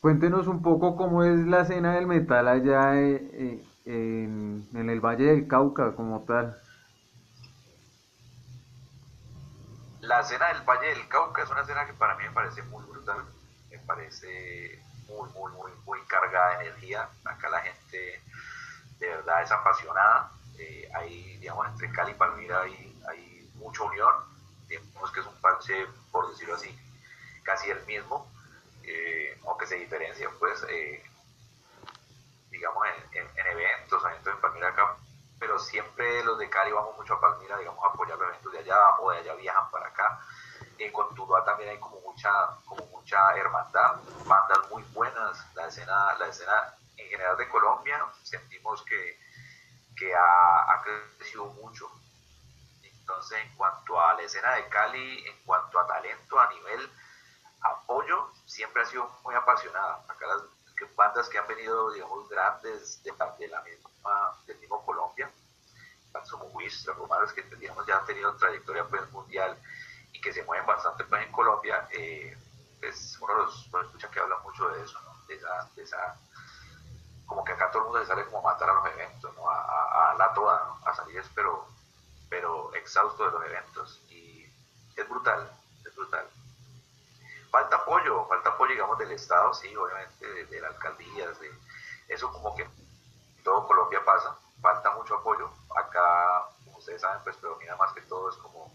Cuéntenos 0.00 0.48
un 0.48 0.62
poco 0.62 0.96
cómo 0.96 1.22
es 1.22 1.38
la 1.46 1.60
escena 1.60 1.94
del 1.94 2.06
metal 2.08 2.48
allá 2.48 2.96
eh, 2.96 3.30
eh, 3.32 3.64
en, 3.84 4.68
en 4.74 4.90
el 4.90 5.00
Valle 5.00 5.26
del 5.26 5.46
Cauca 5.46 5.94
como 5.94 6.24
tal. 6.24 6.60
La 10.00 10.20
escena 10.20 10.48
del 10.48 10.62
Valle 10.62 10.88
del 10.88 11.06
Cauca 11.08 11.42
es 11.42 11.50
una 11.50 11.60
escena 11.60 11.86
que 11.86 11.92
para 11.92 12.16
mí 12.16 12.24
me 12.24 12.32
parece 12.32 12.62
muy 12.64 12.84
brutal 12.84 13.24
parece 13.78 14.82
muy, 15.06 15.28
muy, 15.30 15.52
muy, 15.52 15.72
muy 15.84 16.00
cargada 16.06 16.58
de 16.58 16.66
energía. 16.66 17.08
Acá 17.24 17.48
la 17.48 17.60
gente 17.60 18.22
de 18.98 19.08
verdad 19.08 19.42
es 19.42 19.50
apasionada. 19.50 20.32
Eh, 20.58 20.88
hay, 20.94 21.38
digamos, 21.38 21.66
entre 21.68 21.90
Cali 21.90 22.12
y 22.12 22.14
Palmira 22.14 22.62
hay, 22.62 23.00
hay 23.08 23.50
mucha 23.54 23.82
unión. 23.84 24.14
Digamos 24.68 25.10
que 25.10 25.20
es 25.20 25.26
un 25.26 25.40
parche, 25.40 25.86
por 26.12 26.30
decirlo 26.30 26.54
así, 26.54 26.76
casi 27.42 27.70
el 27.70 27.84
mismo, 27.86 28.30
eh, 28.84 29.40
aunque 29.46 29.66
se 29.66 29.76
diferencia, 29.76 30.28
pues, 30.38 30.64
eh, 30.68 31.02
digamos, 32.50 32.86
en, 33.12 33.26
en, 33.36 33.46
eventos, 33.46 34.04
eventos 34.04 34.34
en 34.34 34.40
Palmira 34.40 34.68
acá. 34.68 34.96
Pero 35.38 35.58
siempre 35.58 36.22
los 36.22 36.38
de 36.38 36.50
Cali 36.50 36.70
vamos 36.70 36.96
mucho 36.96 37.14
a 37.14 37.20
Palmira, 37.20 37.56
digamos, 37.58 37.82
a 37.84 37.88
apoyar 37.88 38.18
los 38.18 38.28
eventos 38.28 38.52
de 38.52 38.58
allá, 38.58 38.98
o 39.00 39.10
de 39.10 39.18
allá 39.18 39.34
viajan 39.34 39.70
para 39.70 39.88
acá. 39.88 40.20
En 40.80 40.92
Contuluá 40.92 41.44
también 41.44 41.70
hay 41.70 41.78
como 41.78 42.00
mucha, 42.00 42.30
como 42.64 42.86
mucha 42.86 43.36
hermandad, 43.36 43.96
bandas 44.24 44.70
muy 44.70 44.82
buenas, 44.94 45.46
la 45.54 45.66
escena, 45.66 46.14
la 46.18 46.26
escena 46.28 46.74
en 46.96 47.06
general 47.06 47.36
de 47.36 47.48
Colombia 47.50 48.06
sentimos 48.22 48.82
que, 48.84 49.20
que 49.94 50.14
ha, 50.14 50.72
ha 50.72 50.82
crecido 50.82 51.44
mucho. 51.52 51.86
Entonces, 52.82 53.40
en 53.44 53.54
cuanto 53.56 54.00
a 54.00 54.14
la 54.14 54.22
escena 54.22 54.52
de 54.52 54.68
Cali, 54.70 55.26
en 55.26 55.36
cuanto 55.44 55.78
a 55.78 55.86
talento 55.86 56.40
a 56.40 56.48
nivel 56.50 56.90
apoyo, 57.60 58.30
siempre 58.46 58.82
ha 58.82 58.86
sido 58.86 59.10
muy 59.22 59.34
apasionada. 59.34 60.02
Acá 60.08 60.26
las 60.26 60.42
bandas 60.96 61.28
que 61.28 61.36
han 61.36 61.46
venido, 61.46 61.92
digamos, 61.92 62.26
grandes 62.30 63.02
de, 63.02 63.12
de 63.38 63.48
la 63.48 63.60
misma, 63.60 64.38
del 64.46 64.58
mismo 64.58 64.82
Colombia, 64.86 65.30
como 66.30 66.46
Wistra, 66.56 66.94
Romanos, 66.94 67.34
que 67.34 67.42
digamos, 67.42 67.86
ya 67.86 67.98
han 67.98 68.06
tenido 68.06 68.34
trayectoria 68.36 68.84
pues, 68.88 69.10
mundial 69.10 69.58
que 70.20 70.32
se 70.32 70.42
mueven 70.44 70.66
bastante 70.66 71.04
pues, 71.04 71.26
en 71.26 71.32
Colombia, 71.32 71.88
eh, 71.90 72.36
pues 72.80 73.18
uno 73.20 73.34
los, 73.34 73.70
escucha 73.84 74.10
que 74.10 74.20
habla 74.20 74.38
mucho 74.38 74.68
de 74.68 74.82
eso, 74.82 75.00
¿no? 75.02 75.26
de, 75.26 75.34
esa, 75.34 75.68
de 75.74 75.82
esa, 75.82 76.16
como 77.26 77.44
que 77.44 77.52
acá 77.52 77.70
todo 77.70 77.82
el 77.82 77.88
mundo 77.88 78.00
se 78.00 78.06
sale 78.06 78.24
como 78.26 78.38
a 78.38 78.52
matar 78.52 78.70
a 78.70 78.74
los 78.74 78.86
eventos, 78.86 79.34
¿no? 79.36 79.50
a, 79.50 80.14
la 80.18 80.32
toda, 80.34 80.64
¿no? 80.64 80.86
a 80.86 80.94
salir 80.94 81.22
pero, 81.34 81.66
pero 82.28 82.72
exhausto 82.74 83.24
de 83.24 83.30
los 83.30 83.44
eventos 83.44 84.00
y 84.08 84.44
es 84.96 85.08
brutal, 85.08 85.50
es 85.84 85.94
brutal. 85.94 86.28
Falta 87.50 87.76
apoyo, 87.76 88.26
falta 88.26 88.50
apoyo, 88.50 88.72
digamos, 88.72 88.98
del 88.98 89.10
Estado, 89.10 89.52
sí, 89.54 89.74
obviamente, 89.74 90.26
de, 90.26 90.44
de 90.46 90.60
las 90.60 90.72
alcaldías, 90.74 91.40
de 91.40 91.50
eso 92.08 92.30
como 92.32 92.54
que 92.54 92.68
todo 93.42 93.66
Colombia 93.66 94.04
pasa, 94.04 94.36
falta 94.60 94.90
mucho 94.92 95.16
apoyo. 95.16 95.50
Acá, 95.76 96.44
como 96.64 96.78
ustedes 96.78 97.00
saben, 97.00 97.22
pues 97.24 97.36
predomina 97.36 97.76
más 97.76 97.92
que 97.92 98.02
todo 98.02 98.30
es 98.30 98.36
como 98.36 98.72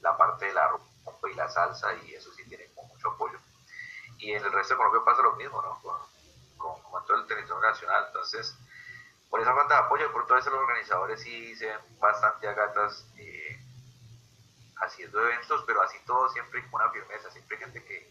la 0.00 0.16
parte 0.16 0.46
de 0.46 0.54
la 0.54 0.68
rumba 0.68 1.30
y 1.30 1.34
la 1.34 1.48
salsa 1.48 1.94
y 1.94 2.14
eso 2.14 2.32
sí 2.32 2.44
tiene 2.48 2.66
como 2.74 2.88
mucho 2.88 3.10
apoyo. 3.10 3.38
Y 4.18 4.32
en 4.32 4.44
el 4.44 4.52
resto 4.52 4.74
de 4.74 4.78
Colombia 4.78 5.02
pasa 5.04 5.22
lo 5.22 5.36
mismo, 5.36 5.62
¿no? 5.62 5.80
Con, 5.80 6.82
con, 6.82 7.06
todo 7.06 7.16
el 7.16 7.26
territorio 7.26 7.60
nacional. 7.60 8.04
Entonces, 8.08 8.56
por 9.30 9.40
esa 9.40 9.54
falta 9.54 9.74
de 9.74 9.80
apoyo, 9.80 10.12
por 10.12 10.26
todo 10.26 10.38
eso 10.38 10.50
los 10.50 10.60
organizadores 10.60 11.20
sí 11.20 11.54
se 11.56 11.66
ven 11.66 11.78
bastante 11.98 12.48
agatas 12.48 13.06
eh, 13.16 13.58
haciendo 14.76 15.20
eventos, 15.20 15.62
pero 15.66 15.82
así 15.82 15.98
todo 16.06 16.28
siempre 16.30 16.62
con 16.70 16.80
una 16.82 16.90
firmeza, 16.90 17.30
siempre 17.30 17.56
gente 17.58 17.84
que 17.84 18.10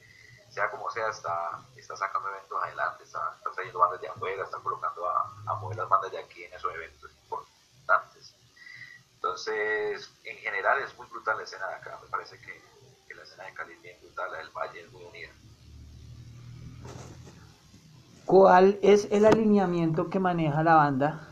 sea 0.49 0.71
como 0.71 0.89
sea, 0.89 1.09
está, 1.09 1.59
está 1.75 1.95
sacando 1.97 2.29
eventos 2.29 2.63
adelante, 2.63 3.03
está, 3.03 3.35
está 3.37 3.51
trayendo 3.51 3.79
bandas 3.79 4.01
de 4.01 4.07
afuera, 4.07 4.43
está 4.43 4.57
colocando 4.59 5.09
a, 5.09 5.33
a, 5.45 5.55
mover 5.55 5.77
las 5.77 5.89
bandas 5.89 6.11
de 6.11 6.19
aquí 6.19 6.43
en 6.45 6.53
esos 6.53 6.73
eventos 6.73 7.11
importantes. 7.11 8.33
Entonces, 9.15 10.09
en 10.27 10.37
general 10.37 10.81
es 10.81 10.95
muy 10.97 11.07
brutal 11.07 11.37
la 11.37 11.43
escena 11.43 11.67
de 11.67 11.75
acá, 11.75 11.99
me 12.03 12.09
parece 12.09 12.39
que, 12.41 12.61
que 13.07 13.13
la 13.15 13.23
escena 13.23 13.45
de 13.45 13.53
Cali 13.53 13.73
es 13.73 13.81
bien 13.81 13.97
brutal, 14.01 14.31
la 14.31 14.37
del 14.39 14.49
Valle 14.49 14.81
es 14.81 14.91
muy 14.91 15.03
unida. 15.03 15.29
¿Cuál 18.25 18.77
es 18.81 19.07
el 19.09 19.25
alineamiento 19.25 20.09
que 20.09 20.19
maneja 20.19 20.61
la 20.61 20.75
banda? 20.75 21.29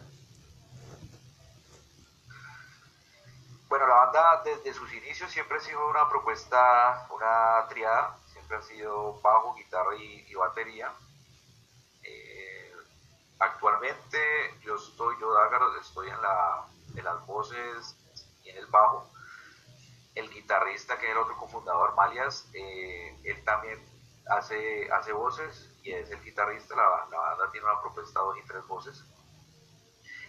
Bueno, 3.68 3.86
la 3.86 3.96
banda 3.96 4.42
desde 4.46 4.74
sus 4.74 4.94
inicios 4.94 5.30
siempre 5.30 5.58
ha 5.58 5.60
sido 5.60 5.90
una 5.90 6.08
propuesta, 6.08 7.06
una 7.14 7.68
triada, 7.68 8.18
siempre 8.32 8.56
ha 8.56 8.62
sido 8.62 9.20
bajo, 9.20 9.56
guitarra 9.56 9.94
y, 9.98 10.26
y 10.30 10.36
batería. 10.36 10.94
Eh, 12.02 12.72
actualmente 13.40 14.18
yo 14.62 14.76
estoy, 14.76 15.18
yo 15.20 15.34
Dágaro, 15.34 15.78
estoy 15.82 16.08
en, 16.08 16.22
la, 16.22 16.66
en 16.96 17.04
las 17.04 17.26
voces 17.28 17.98
el 18.56 18.66
bajo. 18.68 19.10
El 20.16 20.30
guitarrista, 20.30 20.98
que 20.98 21.06
es 21.08 21.12
el 21.12 21.18
otro 21.18 21.38
cofundador, 21.38 21.94
Malias, 21.96 22.48
eh, 22.54 23.20
él 23.24 23.44
también 23.44 23.80
hace, 24.28 24.90
hace 24.92 25.12
voces 25.12 25.70
y 25.84 25.92
es 25.92 26.10
el 26.10 26.24
guitarrista. 26.24 26.76
La, 26.76 27.18
banda 27.18 27.52
tiene 27.52 27.68
una 27.68 27.82
propuesta 27.82 28.20
dos 28.20 28.38
y 28.38 28.48
tres 28.48 28.66
voces. 28.68 29.04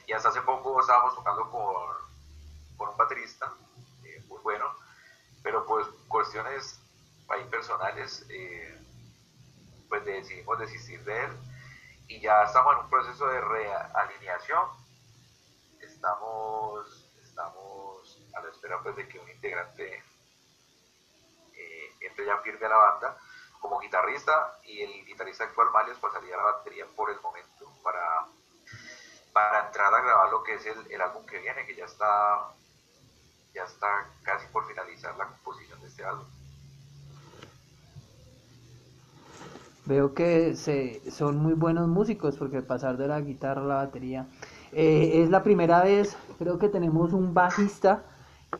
Y 0.06 0.12
hasta 0.12 0.28
hace 0.28 0.42
poco 0.42 0.80
estábamos 0.80 1.14
tocando 1.14 1.50
con, 1.50 1.96
con 2.76 2.88
un 2.90 2.96
baterista, 2.96 3.52
eh, 4.04 4.22
muy 4.28 4.38
bueno, 4.40 4.66
pero 5.42 5.64
pues 5.66 5.86
cuestiones 6.08 6.80
ahí 7.28 7.44
personales, 7.44 8.24
eh, 8.28 8.80
pues 9.88 10.04
decidimos 10.04 10.58
desistir 10.58 11.02
de 11.04 11.24
él 11.24 11.30
y 12.08 12.20
ya 12.20 12.42
estamos 12.44 12.74
en 12.74 12.84
un 12.84 12.90
proceso 12.90 13.26
de 13.26 13.40
realineación. 13.40 14.68
Estamos, 15.80 17.08
estamos 17.22 17.85
a 18.36 18.42
la 18.42 18.50
espera 18.50 18.80
pues 18.82 18.96
de 18.96 19.08
que 19.08 19.18
un 19.18 19.28
integrante 19.28 20.02
eh, 21.54 21.92
entre 22.00 22.26
ya 22.26 22.38
firme 22.38 22.66
a 22.66 22.70
la 22.70 22.76
banda 22.76 23.18
como 23.60 23.80
guitarrista 23.80 24.58
y 24.64 24.82
el 24.82 25.04
guitarrista 25.06 25.44
actual 25.44 25.70
Malias 25.72 25.98
pasaría 25.98 26.34
a 26.34 26.38
la 26.38 26.44
batería 26.44 26.86
por 26.94 27.10
el 27.10 27.20
momento 27.20 27.72
para, 27.82 28.26
para 29.32 29.66
entrar 29.66 29.92
a 29.92 30.00
grabar 30.02 30.30
lo 30.30 30.42
que 30.42 30.54
es 30.54 30.66
el, 30.66 30.90
el 30.90 31.00
álbum 31.00 31.24
que 31.26 31.38
viene, 31.38 31.66
que 31.66 31.74
ya 31.74 31.86
está 31.86 32.52
ya 33.54 33.64
está 33.64 34.06
casi 34.22 34.46
por 34.52 34.66
finalizar 34.66 35.16
la 35.16 35.26
composición 35.28 35.80
de 35.80 35.86
este 35.86 36.04
álbum. 36.04 36.26
Veo 39.86 40.14
que 40.14 40.54
se, 40.56 41.10
son 41.10 41.38
muy 41.38 41.54
buenos 41.54 41.88
músicos 41.88 42.36
porque 42.36 42.60
pasar 42.60 42.98
de 42.98 43.08
la 43.08 43.20
guitarra 43.20 43.62
a 43.62 43.64
la 43.64 43.74
batería 43.76 44.26
eh, 44.72 45.22
es 45.22 45.30
la 45.30 45.42
primera 45.42 45.82
vez, 45.82 46.16
creo 46.38 46.58
que 46.58 46.68
tenemos 46.68 47.12
un 47.12 47.32
bajista. 47.32 48.04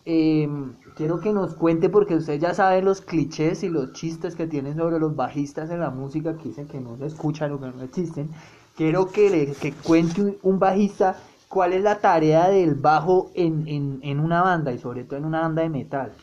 Eh, 0.05 0.49
quiero 0.95 1.21
que 1.21 1.33
nos 1.33 1.55
cuente 1.55 1.89
porque 1.89 2.17
usted 2.17 2.39
ya 2.39 2.55
sabe 2.55 2.83
los 2.83 3.01
clichés 3.01 3.63
y 3.63 3.69
los 3.69 3.93
chistes 3.93 4.37
que 4.37 4.47
tienen 4.47 4.77
sobre 4.77 4.99
los 4.99 5.17
bajistas 5.17 5.71
en 5.71 5.81
la 5.81 5.91
música 5.91 6.37
que 6.37 6.45
dicen 6.45 6.69
que 6.69 6.81
no 6.81 6.97
se 6.97 7.07
escuchan 7.07 7.53
o 7.53 7.61
que 7.61 7.67
no 7.67 7.83
existen. 7.83 8.31
Quiero 8.77 9.11
que, 9.11 9.31
le, 9.31 9.53
que 9.55 9.73
cuente 9.73 10.39
un, 10.43 10.59
bajista 10.59 11.17
cuál 11.49 11.73
es 11.73 11.83
la 11.83 12.01
tarea 12.01 12.49
del 12.49 12.75
bajo 12.75 13.31
en, 13.35 13.67
en, 13.67 14.01
en, 14.03 14.21
una 14.21 14.43
banda 14.43 14.71
y 14.73 14.79
sobre 14.79 15.05
todo 15.05 15.17
en 15.19 15.25
una 15.25 15.41
banda 15.41 15.63
de 15.63 15.71
metal. 15.71 16.15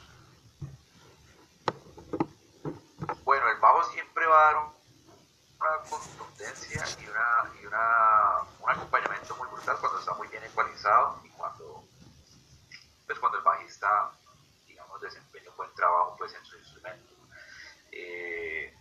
Bueno, 3.25 3.50
el 3.50 3.60
bajo 3.60 3.84
siempre 3.91 4.27
va 4.27 4.50
a 4.50 4.53
dar 4.53 4.55
una 5.63 5.89
contundencia 5.89 6.84
y, 7.01 7.10
una, 7.10 7.62
y 7.62 7.65
una, 7.65 8.43
un 8.62 8.70
acompañamiento 8.70 9.36
muy 9.38 9.48
brutal 9.48 9.77
cuando 9.79 10.00
está 10.00 10.13
muy 10.13 10.27
bien 10.27 10.43
ecualizado 10.43 11.20
y 11.24 11.29
cuando, 11.29 11.84
pues 13.08 13.20
cuando 13.20 13.38
el 13.39 13.43
bajista, 13.43 14.12
digamos, 14.67 15.01
desempeña 15.01 15.50
un 15.50 15.58
buen 15.58 15.74
trabajo 15.74 16.15
pues, 16.17 16.34
en 16.36 16.46
su 16.46 16.58
instrumento. 16.58 17.13
Eh, 17.91 18.74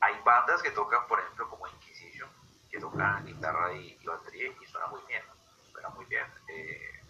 hay 0.00 0.14
bandas 0.34 0.62
que 0.62 0.70
tocan, 0.72 1.06
por 1.06 1.20
ejemplo, 1.20 1.48
como 1.48 1.68
Inquisition, 1.68 2.28
que 2.68 2.80
tocan 2.80 3.24
guitarra 3.24 3.72
y, 3.72 3.96
y, 4.00 4.06
batería 4.06 4.52
y 4.60 4.66
suena 4.66 4.88
muy 4.88 5.00
bien, 5.06 5.22
suena 5.70 5.88
muy 5.90 6.04
bien. 6.06 6.26
Eh, 6.48 7.00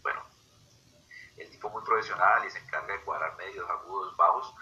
bueno, 0.00 0.22
el 1.36 1.50
tipo 1.50 1.68
muy 1.70 1.82
profesional 1.82 2.44
y 2.46 2.50
se 2.50 2.58
encarga 2.58 2.92
de 2.92 3.02
cuadrar 3.02 3.36
medios, 3.36 3.68
agudos, 3.68 4.16
bajos. 4.16 4.54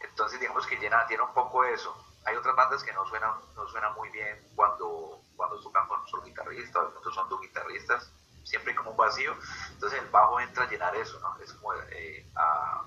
Entonces 0.00 0.38
digamos 0.38 0.66
que 0.66 0.76
llena, 0.76 1.06
tiene 1.06 1.22
un 1.22 1.32
poco 1.32 1.64
eso. 1.64 1.90
Hay 2.26 2.36
otras 2.36 2.54
bandas 2.54 2.84
que 2.84 2.92
no 2.92 3.06
suenan, 3.06 3.32
no 3.56 3.66
suenan 3.68 3.94
muy 3.94 4.10
bien 4.10 4.52
cuando, 4.54 5.22
cuando 5.34 5.58
tocan 5.62 5.88
con 5.88 6.06
solo 6.08 6.24
guitarrista, 6.24 6.78
o 6.78 6.88
otros 6.98 7.14
son 7.14 7.28
dos 7.30 7.40
guitarristas, 7.40 8.12
siempre 8.44 8.72
hay 8.72 8.76
como 8.76 8.90
un 8.90 8.96
vacío. 8.98 9.34
Entonces 9.70 9.98
el 9.98 10.10
bajo 10.10 10.38
entra 10.40 10.64
a 10.64 10.68
llenar 10.68 10.94
eso, 10.94 11.18
¿no? 11.20 11.36
Es 11.42 11.52
como 11.54 11.72
eh, 11.74 12.30
a, 12.36 12.84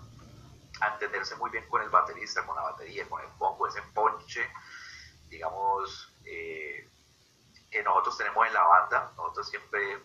a 0.81 0.87
entenderse 0.93 1.35
muy 1.37 1.49
bien 1.49 1.67
con 1.69 1.81
el 1.81 1.89
baterista, 1.89 2.45
con 2.45 2.55
la 2.55 2.63
batería, 2.63 3.07
con 3.09 3.21
el 3.21 3.29
pongo, 3.39 3.67
ese 3.67 3.81
ponche, 3.93 4.47
digamos, 5.29 6.11
eh, 6.25 6.87
que 7.69 7.83
nosotros 7.83 8.17
tenemos 8.17 8.47
en 8.47 8.53
la 8.53 8.63
banda, 8.63 9.11
nosotros 9.17 9.49
siempre, 9.49 9.99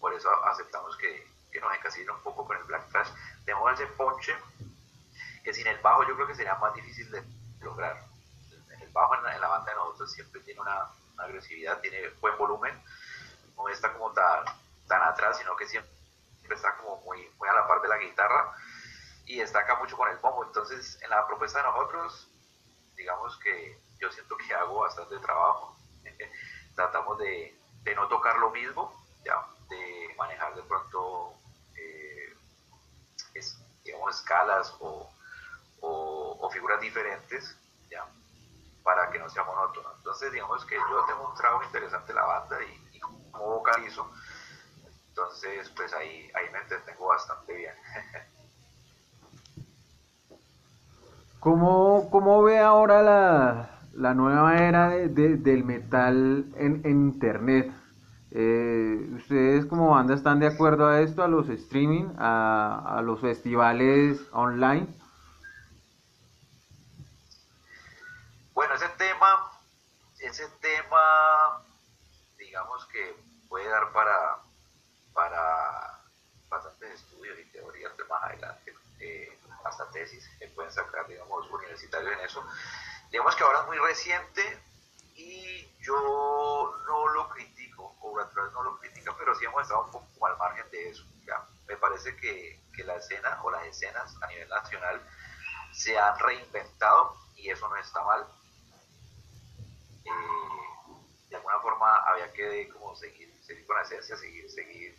por 0.00 0.12
eso 0.12 0.28
aceptamos 0.46 0.96
que, 0.96 1.26
que 1.52 1.60
nos 1.60 1.74
encasillen 1.74 2.10
un 2.10 2.22
poco 2.22 2.44
con 2.44 2.56
el 2.56 2.64
Black 2.64 2.88
Trash, 2.90 3.08
tenemos 3.44 3.72
ese 3.72 3.86
ponche 3.92 4.34
que 5.44 5.54
sin 5.54 5.66
el 5.68 5.78
bajo 5.78 6.06
yo 6.08 6.16
creo 6.16 6.26
que 6.26 6.34
sería 6.34 6.56
más 6.56 6.74
difícil 6.74 7.08
de 7.10 7.22
lograr. 7.60 8.02
El 8.80 8.88
bajo 8.90 9.14
en 9.14 9.22
la, 9.22 9.34
en 9.36 9.40
la 9.40 9.48
banda 9.48 9.70
de 9.70 9.76
nosotros 9.76 10.12
siempre 10.12 10.40
tiene 10.40 10.60
una, 10.60 10.90
una, 11.14 11.24
agresividad, 11.24 11.80
tiene 11.80 12.08
buen 12.20 12.36
volumen, 12.36 12.82
no 13.56 13.68
está 13.68 13.92
como 13.92 14.12
tan, 14.12 14.44
tan 14.88 15.02
atrás, 15.02 15.38
sino 15.38 15.54
que 15.56 15.66
siempre 15.66 15.90
está 16.50 16.76
como 16.78 17.00
muy, 17.02 17.30
muy 17.38 17.48
a 17.48 17.52
la 17.52 17.68
par 17.68 17.80
de 17.80 17.88
la 17.88 17.98
guitarra 17.98 18.52
y 19.24 19.38
destaca 19.38 19.76
mucho 19.76 19.96
con 19.96 20.10
el 20.10 20.16
bombo. 20.18 20.44
Entonces, 20.44 21.00
en 21.02 21.10
la 21.10 21.26
propuesta 21.26 21.60
de 21.60 21.68
nosotros, 21.68 22.28
digamos 22.96 23.38
que 23.38 23.78
yo 24.00 24.10
siento 24.10 24.36
que 24.36 24.54
hago 24.54 24.80
bastante 24.80 25.18
trabajo 25.18 25.76
tratamos 26.74 27.18
de, 27.18 27.58
de, 27.82 27.94
no 27.94 28.08
tocar 28.08 28.36
lo 28.38 28.50
mismo, 28.50 28.92
ya, 29.24 29.46
de 29.68 30.14
manejar 30.16 30.54
de 30.54 30.62
pronto, 30.62 31.34
eh, 31.74 32.36
digamos, 33.84 34.16
escalas 34.16 34.74
o, 34.80 35.10
o, 35.80 36.38
o, 36.40 36.50
figuras 36.50 36.80
diferentes, 36.80 37.56
ya, 37.90 38.06
para 38.82 39.10
que 39.10 39.18
no 39.18 39.28
sea 39.30 39.44
monótono. 39.44 39.92
Entonces, 39.96 40.32
digamos 40.32 40.64
que 40.66 40.76
yo 40.76 41.04
tengo 41.06 41.28
un 41.28 41.34
trabajo 41.34 41.64
interesante 41.64 42.12
en 42.12 42.16
la 42.16 42.24
banda 42.24 42.62
y, 42.62 42.96
y 42.96 43.00
como 43.00 43.56
vocalizo, 43.56 44.10
entonces, 45.08 45.70
pues 45.70 45.92
ahí, 45.94 46.30
ahí 46.34 46.50
me 46.52 46.58
entretengo 46.58 47.06
bastante 47.06 47.54
bien. 47.54 47.74
¿Cómo, 51.40 52.10
cómo 52.10 52.42
ve 52.42 52.58
ahora 52.58 53.02
la, 53.02 53.75
la 53.96 54.14
nueva 54.14 54.56
era 54.58 54.88
de- 54.90 55.08
de- 55.08 55.36
del 55.36 55.64
metal 55.64 56.46
en, 56.56 56.80
en 56.84 57.06
internet? 57.08 57.72
Eh, 58.30 59.08
¿Ustedes 59.16 59.66
como 59.66 59.90
banda 59.90 60.14
están 60.14 60.40
de 60.40 60.46
acuerdo 60.48 60.86
a 60.86 61.00
esto, 61.00 61.22
a 61.22 61.28
los 61.28 61.48
streaming, 61.48 62.06
a, 62.18 62.98
a 62.98 63.02
los 63.02 63.20
festivales 63.20 64.20
online? 64.32 64.86
Bueno, 68.54 68.74
ese 68.74 68.88
tema, 68.90 69.50
ese 70.18 70.48
tema, 70.60 71.62
digamos 72.38 72.84
que 72.86 73.14
puede 73.48 73.68
dar 73.68 73.92
para, 73.92 74.38
para 75.14 76.00
bastantes 76.48 76.94
estudios 76.94 77.38
y 77.38 77.44
teorías 77.52 77.96
de 77.96 78.04
más 78.04 78.22
adelante, 78.24 78.74
eh, 79.00 79.38
hasta 79.64 79.88
tesis 79.90 80.28
que 80.38 80.48
pueden 80.48 80.72
sacar, 80.72 81.06
digamos, 81.06 81.50
universitarios 81.50 82.12
en 82.12 82.20
eso. 82.24 82.44
Digamos 83.16 83.34
que 83.34 83.44
ahora 83.44 83.60
es 83.60 83.66
muy 83.68 83.78
reciente 83.78 84.60
y 85.14 85.66
yo 85.80 86.74
no 86.86 87.08
lo 87.14 87.30
critico, 87.30 88.20
atrás 88.20 88.52
no 88.52 88.62
lo 88.62 88.78
critica, 88.78 89.14
pero 89.16 89.34
sí 89.34 89.46
hemos 89.46 89.62
estado 89.62 89.86
un 89.86 89.90
poco 89.90 90.26
al 90.26 90.36
margen 90.36 90.70
de 90.70 90.90
eso. 90.90 91.02
Me 91.66 91.78
parece 91.78 92.14
que, 92.16 92.60
que 92.74 92.84
la 92.84 92.96
escena 92.96 93.42
o 93.42 93.50
las 93.50 93.64
escenas 93.64 94.14
a 94.22 94.26
nivel 94.26 94.46
nacional 94.50 95.00
se 95.72 95.98
han 95.98 96.18
reinventado 96.18 97.16
y 97.36 97.48
eso 97.48 97.66
no 97.70 97.76
está 97.76 98.04
mal 98.04 98.26
eh, 100.04 100.10
de 101.30 101.36
alguna 101.36 101.58
forma 101.60 101.96
había 102.10 102.30
que 102.34 102.68
como 102.68 102.94
seguir, 102.96 103.32
seguir 103.42 103.66
con 103.66 103.76
la 103.76 103.82
esencia, 103.82 104.14
seguir, 104.18 104.50
seguir, 104.50 104.94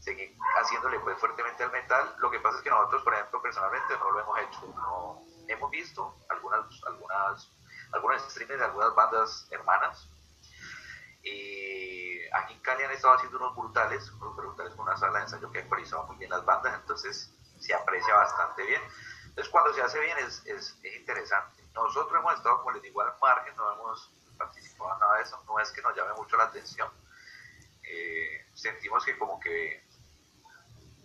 seguir 0.00 0.36
haciéndole 0.60 1.00
pues 1.00 1.16
fuertemente 1.16 1.64
al 1.64 1.72
metal. 1.72 2.14
Lo 2.18 2.30
que 2.30 2.40
pasa 2.40 2.58
es 2.58 2.62
que 2.62 2.68
nosotros, 2.68 3.02
por 3.04 3.14
ejemplo, 3.14 3.40
personalmente 3.40 3.96
no 3.96 4.10
lo 4.10 4.20
hemos 4.20 4.38
hecho. 4.38 5.37
Hemos 5.52 5.70
visto 5.70 6.14
algunas, 6.28 6.66
algunas, 6.84 7.50
algunos 7.92 8.22
streamers 8.30 8.60
de 8.60 8.66
algunas 8.66 8.94
bandas 8.94 9.48
hermanas. 9.50 10.08
Y 11.22 12.20
aquí 12.32 12.54
en 12.54 12.60
Cali 12.60 12.84
han 12.84 12.90
estado 12.92 13.14
haciendo 13.14 13.38
unos 13.38 13.56
brutales, 13.56 14.10
unos 14.12 14.36
brutales 14.36 14.74
con 14.74 14.86
una 14.86 14.96
sala 14.96 15.18
de 15.18 15.24
ensayo 15.24 15.50
que 15.50 15.58
ha 15.58 15.62
actualizado 15.62 16.04
muy 16.04 16.16
bien 16.16 16.30
las 16.30 16.44
bandas, 16.44 16.74
entonces 16.74 17.32
se 17.58 17.74
aprecia 17.74 18.14
bastante 18.14 18.64
bien. 18.64 18.82
Entonces 19.26 19.48
cuando 19.50 19.72
se 19.72 19.82
hace 19.82 20.00
bien 20.00 20.16
es, 20.18 20.44
es, 20.46 20.78
es 20.82 20.96
interesante. 20.96 21.62
Nosotros 21.74 22.18
hemos 22.18 22.34
estado, 22.34 22.58
como 22.58 22.72
les 22.72 22.82
digo, 22.82 23.00
al 23.00 23.12
margen, 23.20 23.54
no 23.56 23.72
hemos 23.72 24.12
participado 24.36 24.94
en 24.94 25.00
nada 25.00 25.16
de 25.16 25.22
eso, 25.22 25.42
no 25.46 25.58
es 25.58 25.70
que 25.72 25.82
nos 25.82 25.94
llame 25.96 26.14
mucho 26.14 26.36
la 26.36 26.44
atención. 26.44 26.88
Eh, 27.82 28.46
sentimos 28.54 29.04
que 29.04 29.18
como 29.18 29.40
que 29.40 29.84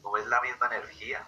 no 0.01 0.17
es 0.17 0.25
la 0.27 0.41
misma 0.41 0.67
energía, 0.67 1.27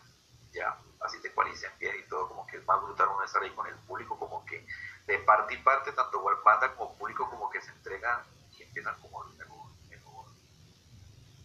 ya, 0.51 0.77
así 1.05 1.21
te 1.21 1.29
ecualicen 1.29 1.71
bien 1.79 1.95
y 1.99 2.07
todo, 2.07 2.27
como 2.27 2.45
que 2.47 2.57
es 2.57 2.65
más 2.65 2.81
brutal 2.81 3.09
uno 3.09 3.23
estar 3.23 3.41
ahí 3.41 3.51
con 3.51 3.67
el 3.67 3.75
público, 3.79 4.17
como 4.17 4.45
que 4.45 4.65
de 5.05 5.19
parte 5.19 5.53
y 5.53 5.57
parte, 5.57 5.91
tanto 5.91 6.23
banda 6.43 6.75
como 6.75 6.97
público, 6.97 7.29
como 7.29 7.49
que 7.49 7.61
se 7.61 7.71
entregan 7.71 8.23
y 8.57 8.63
empiezan 8.63 8.99
como, 8.99 9.23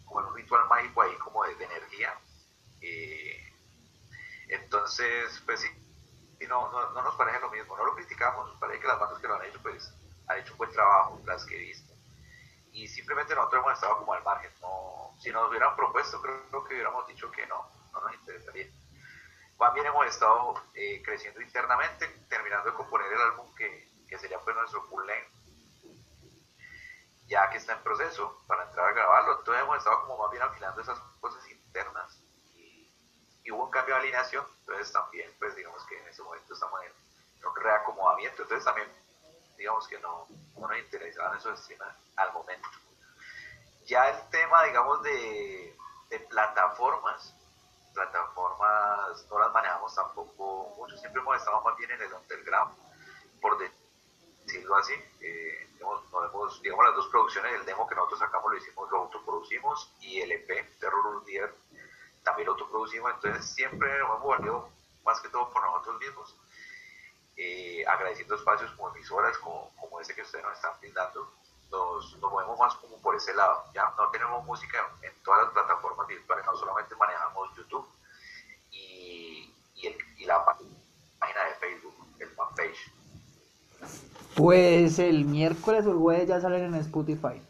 como, 0.04 0.20
en 0.20 0.26
un 0.26 0.34
ritual 0.34 0.68
mágico 0.68 1.02
ahí, 1.02 1.14
como 1.16 1.44
de, 1.44 1.52
energía. 1.64 2.18
Eh, 2.80 3.52
entonces, 4.48 5.42
pues 5.44 5.60
sí, 5.60 5.68
no, 6.48 6.70
no, 6.72 6.90
no, 6.90 7.02
nos 7.02 7.14
parece 7.16 7.40
lo 7.40 7.50
mismo, 7.50 7.76
no 7.76 7.84
lo 7.84 7.94
criticamos, 7.94 8.48
nos 8.48 8.58
parece 8.58 8.80
que 8.80 8.88
las 8.88 8.98
bandas 8.98 9.20
que 9.20 9.28
lo 9.28 9.36
han 9.36 9.44
hecho, 9.44 9.60
pues 9.62 9.92
han 10.26 10.38
hecho 10.38 10.52
un 10.52 10.58
buen 10.58 10.72
trabajo, 10.72 11.20
las 11.26 11.44
que 11.44 11.56
he 11.56 11.60
visto. 11.60 11.92
Y 12.72 12.88
simplemente 12.88 13.34
nosotros 13.34 13.62
hemos 13.62 13.74
estado 13.74 13.98
como 13.98 14.14
al 14.14 14.24
margen, 14.24 14.50
no, 14.60 15.14
si 15.18 15.30
nos 15.30 15.48
hubieran 15.48 15.76
propuesto, 15.76 16.20
creo 16.22 16.64
que 16.64 16.74
hubiéramos 16.74 17.06
dicho 17.06 17.30
que 17.30 17.46
no, 17.46 17.70
no 17.92 18.00
nos 18.00 18.14
interesaría. 18.14 18.66
Más 19.60 19.74
bien 19.74 19.84
hemos 19.84 20.06
estado 20.06 20.54
eh, 20.72 21.02
creciendo 21.04 21.42
internamente, 21.42 22.08
terminando 22.30 22.70
de 22.70 22.76
componer 22.76 23.12
el 23.12 23.20
álbum 23.20 23.54
que, 23.54 23.90
que 24.08 24.18
sería 24.18 24.38
pues 24.38 24.56
nuestro 24.56 24.82
full 24.84 25.04
length, 25.04 25.28
ya 27.26 27.50
que 27.50 27.58
está 27.58 27.74
en 27.74 27.82
proceso 27.82 28.42
para 28.46 28.64
entrar 28.64 28.88
a 28.88 28.92
grabarlo. 28.92 29.38
Entonces 29.38 29.62
hemos 29.62 29.76
estado 29.76 30.00
como 30.06 30.16
más 30.16 30.30
bien 30.30 30.42
afilando 30.42 30.80
esas 30.80 30.98
cosas 31.20 31.46
internas 31.50 32.18
y, 32.54 32.90
y 33.44 33.50
hubo 33.50 33.64
un 33.64 33.70
cambio 33.70 33.96
de 33.96 34.00
alineación, 34.00 34.46
entonces 34.60 34.90
también 34.94 35.30
pues 35.38 35.54
digamos 35.54 35.84
que 35.84 35.98
en 35.98 36.08
ese 36.08 36.22
momento 36.22 36.54
estamos 36.54 36.80
en, 36.82 36.92
un 37.46 37.56
reacomodamiento, 37.56 38.42
entonces 38.42 38.64
también 38.64 38.88
digamos 39.58 39.86
que 39.88 39.98
no, 39.98 40.26
no 40.56 40.68
nos 40.68 40.78
interesaban 40.78 41.36
esos 41.36 41.60
streamers 41.60 41.96
al 42.16 42.32
momento. 42.32 42.68
Ya 43.84 44.08
el 44.08 44.30
tema 44.30 44.64
digamos 44.64 45.02
de, 45.02 45.76
de 46.08 46.20
plataformas, 46.20 47.34
plataformas 47.92 48.29
no 49.30 49.38
las 49.38 49.52
manejamos 49.52 49.94
tampoco 49.94 50.74
mucho, 50.76 50.96
siempre 50.98 51.20
hemos 51.20 51.36
estado 51.36 51.60
más 51.62 51.76
bien 51.76 51.90
en 51.90 52.02
el 52.02 52.12
underground, 52.12 52.74
por 53.40 53.58
decirlo 53.58 54.76
así. 54.76 54.94
Eh, 55.20 55.68
digamos, 55.72 56.10
no 56.10 56.24
hemos, 56.24 56.62
digamos, 56.62 56.84
las 56.84 56.94
dos 56.96 57.08
producciones, 57.08 57.54
el 57.54 57.64
demo 57.64 57.86
que 57.88 57.94
nosotros 57.94 58.18
sacamos 58.18 58.50
lo 58.50 58.58
hicimos, 58.58 58.90
lo 58.90 58.98
autoproducimos 58.98 59.94
y 60.00 60.20
el 60.20 60.32
EP, 60.32 60.78
Terror 60.78 61.06
Urdier, 61.06 61.54
también 62.22 62.46
lo 62.46 62.52
autoproducimos, 62.52 63.14
entonces 63.14 63.46
siempre 63.46 63.98
hemos 63.98 64.22
valido 64.22 64.68
más 65.04 65.20
que 65.20 65.28
todo 65.30 65.48
por 65.50 65.62
nosotros 65.62 65.98
mismos, 65.98 66.36
eh, 67.36 67.84
agradeciendo 67.86 68.34
espacios 68.34 68.70
como 68.72 68.90
emisoras, 68.90 69.38
como, 69.38 69.72
como 69.80 70.00
ese 70.00 70.14
que 70.14 70.22
ustedes 70.22 70.44
nos 70.44 70.54
están 70.54 70.72
brindando, 70.80 71.32
nos, 71.70 72.16
nos 72.18 72.30
movemos 72.30 72.58
más 72.58 72.74
como 72.74 73.00
por 73.00 73.16
ese 73.16 73.32
lado, 73.32 73.64
ya 73.72 73.94
no 73.96 74.10
tenemos 74.10 74.44
música 74.44 74.86
en 75.00 75.14
todas 75.22 75.44
las 75.44 75.52
plataformas 75.52 76.06
virtuales, 76.06 76.44
no 76.44 76.56
solamente 76.56 76.94
manejamos 76.96 77.56
YouTube 77.56 77.88
y, 79.82 79.86
el, 79.86 79.94
y 80.18 80.24
la 80.26 80.44
página 80.44 81.40
de 81.48 81.54
Facebook, 81.66 81.94
el 82.18 82.28
fanpage. 82.28 82.92
Pues 84.34 84.98
el 84.98 85.24
miércoles 85.24 85.86
o 85.86 85.92
el 85.92 85.98
jueves 85.98 86.28
ya 86.28 86.40
salen 86.40 86.64
en 86.64 86.74
Spotify. 86.76 87.40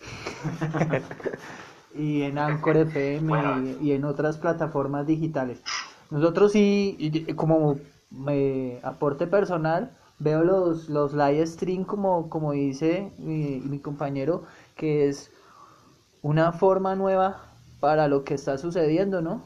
y 1.94 2.22
en 2.22 2.38
Anchor 2.38 2.76
FM 2.76 3.28
Bueno. 3.28 3.76
y, 3.80 3.88
y 3.88 3.92
en 3.92 4.04
otras 4.04 4.36
plataformas 4.36 5.06
digitales. 5.06 5.60
Nosotros 6.10 6.52
sí, 6.52 6.96
y 6.98 7.32
como 7.34 7.78
me 8.10 8.78
aporte 8.82 9.26
personal, 9.26 9.90
veo 10.18 10.44
los, 10.44 10.88
los 10.88 11.12
live 11.12 11.46
stream 11.46 11.84
como, 11.84 12.28
como 12.30 12.52
dice 12.52 13.10
mi, 13.18 13.60
mi 13.60 13.78
compañero, 13.78 14.44
que 14.76 15.08
es 15.08 15.30
una 16.22 16.52
forma 16.52 16.94
nueva 16.94 17.42
para 17.80 18.08
lo 18.08 18.24
que 18.24 18.34
está 18.34 18.58
sucediendo, 18.58 19.20
¿no? 19.20 19.42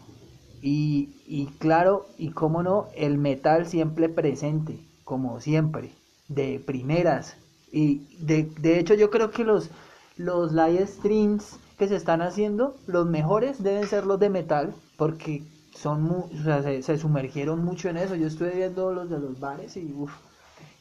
Y, 0.63 1.09
y 1.27 1.47
claro, 1.59 2.07
y 2.19 2.31
cómo 2.31 2.63
no, 2.63 2.89
el 2.95 3.17
metal 3.19 3.67
siempre 3.67 4.09
presente, 4.09 4.79
como 5.05 5.41
siempre, 5.41 5.91
de 6.29 6.61
primeras. 6.65 7.37
Y 7.73 8.03
de, 8.19 8.45
de 8.61 8.79
hecho 8.79 8.95
yo 8.95 9.11
creo 9.11 9.31
que 9.31 9.45
los, 9.45 9.71
los 10.17 10.53
live 10.53 10.87
streams 10.87 11.59
que 11.79 11.89
se 11.89 11.97
están 11.97 12.21
haciendo, 12.23 12.77
los 12.87 13.07
mejores 13.07 13.63
deben 13.63 13.87
ser 13.89 14.05
los 14.07 14.21
de 14.21 14.29
metal, 14.31 14.75
porque 14.97 15.43
son 15.75 16.03
mu- 16.03 16.27
o 16.39 16.43
sea, 16.45 16.63
se, 16.63 16.83
se 16.83 16.99
sumergieron 16.99 17.65
mucho 17.65 17.89
en 17.89 17.97
eso. 17.97 18.15
Yo 18.17 18.27
estuve 18.27 18.55
viendo 18.55 18.93
los 18.93 19.09
de 19.09 19.19
los 19.19 19.41
bares 19.41 19.77
y 19.77 19.93
uf, 19.95 20.13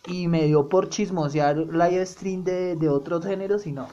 y 0.07 0.27
me 0.27 0.45
dio 0.45 0.67
por 0.69 0.89
chismosear 0.89 1.57
live 1.57 2.05
stream 2.05 2.43
de, 2.43 2.75
de 2.75 2.89
otros 2.89 3.25
géneros 3.25 3.65
y 3.67 3.71
no. 3.71 3.87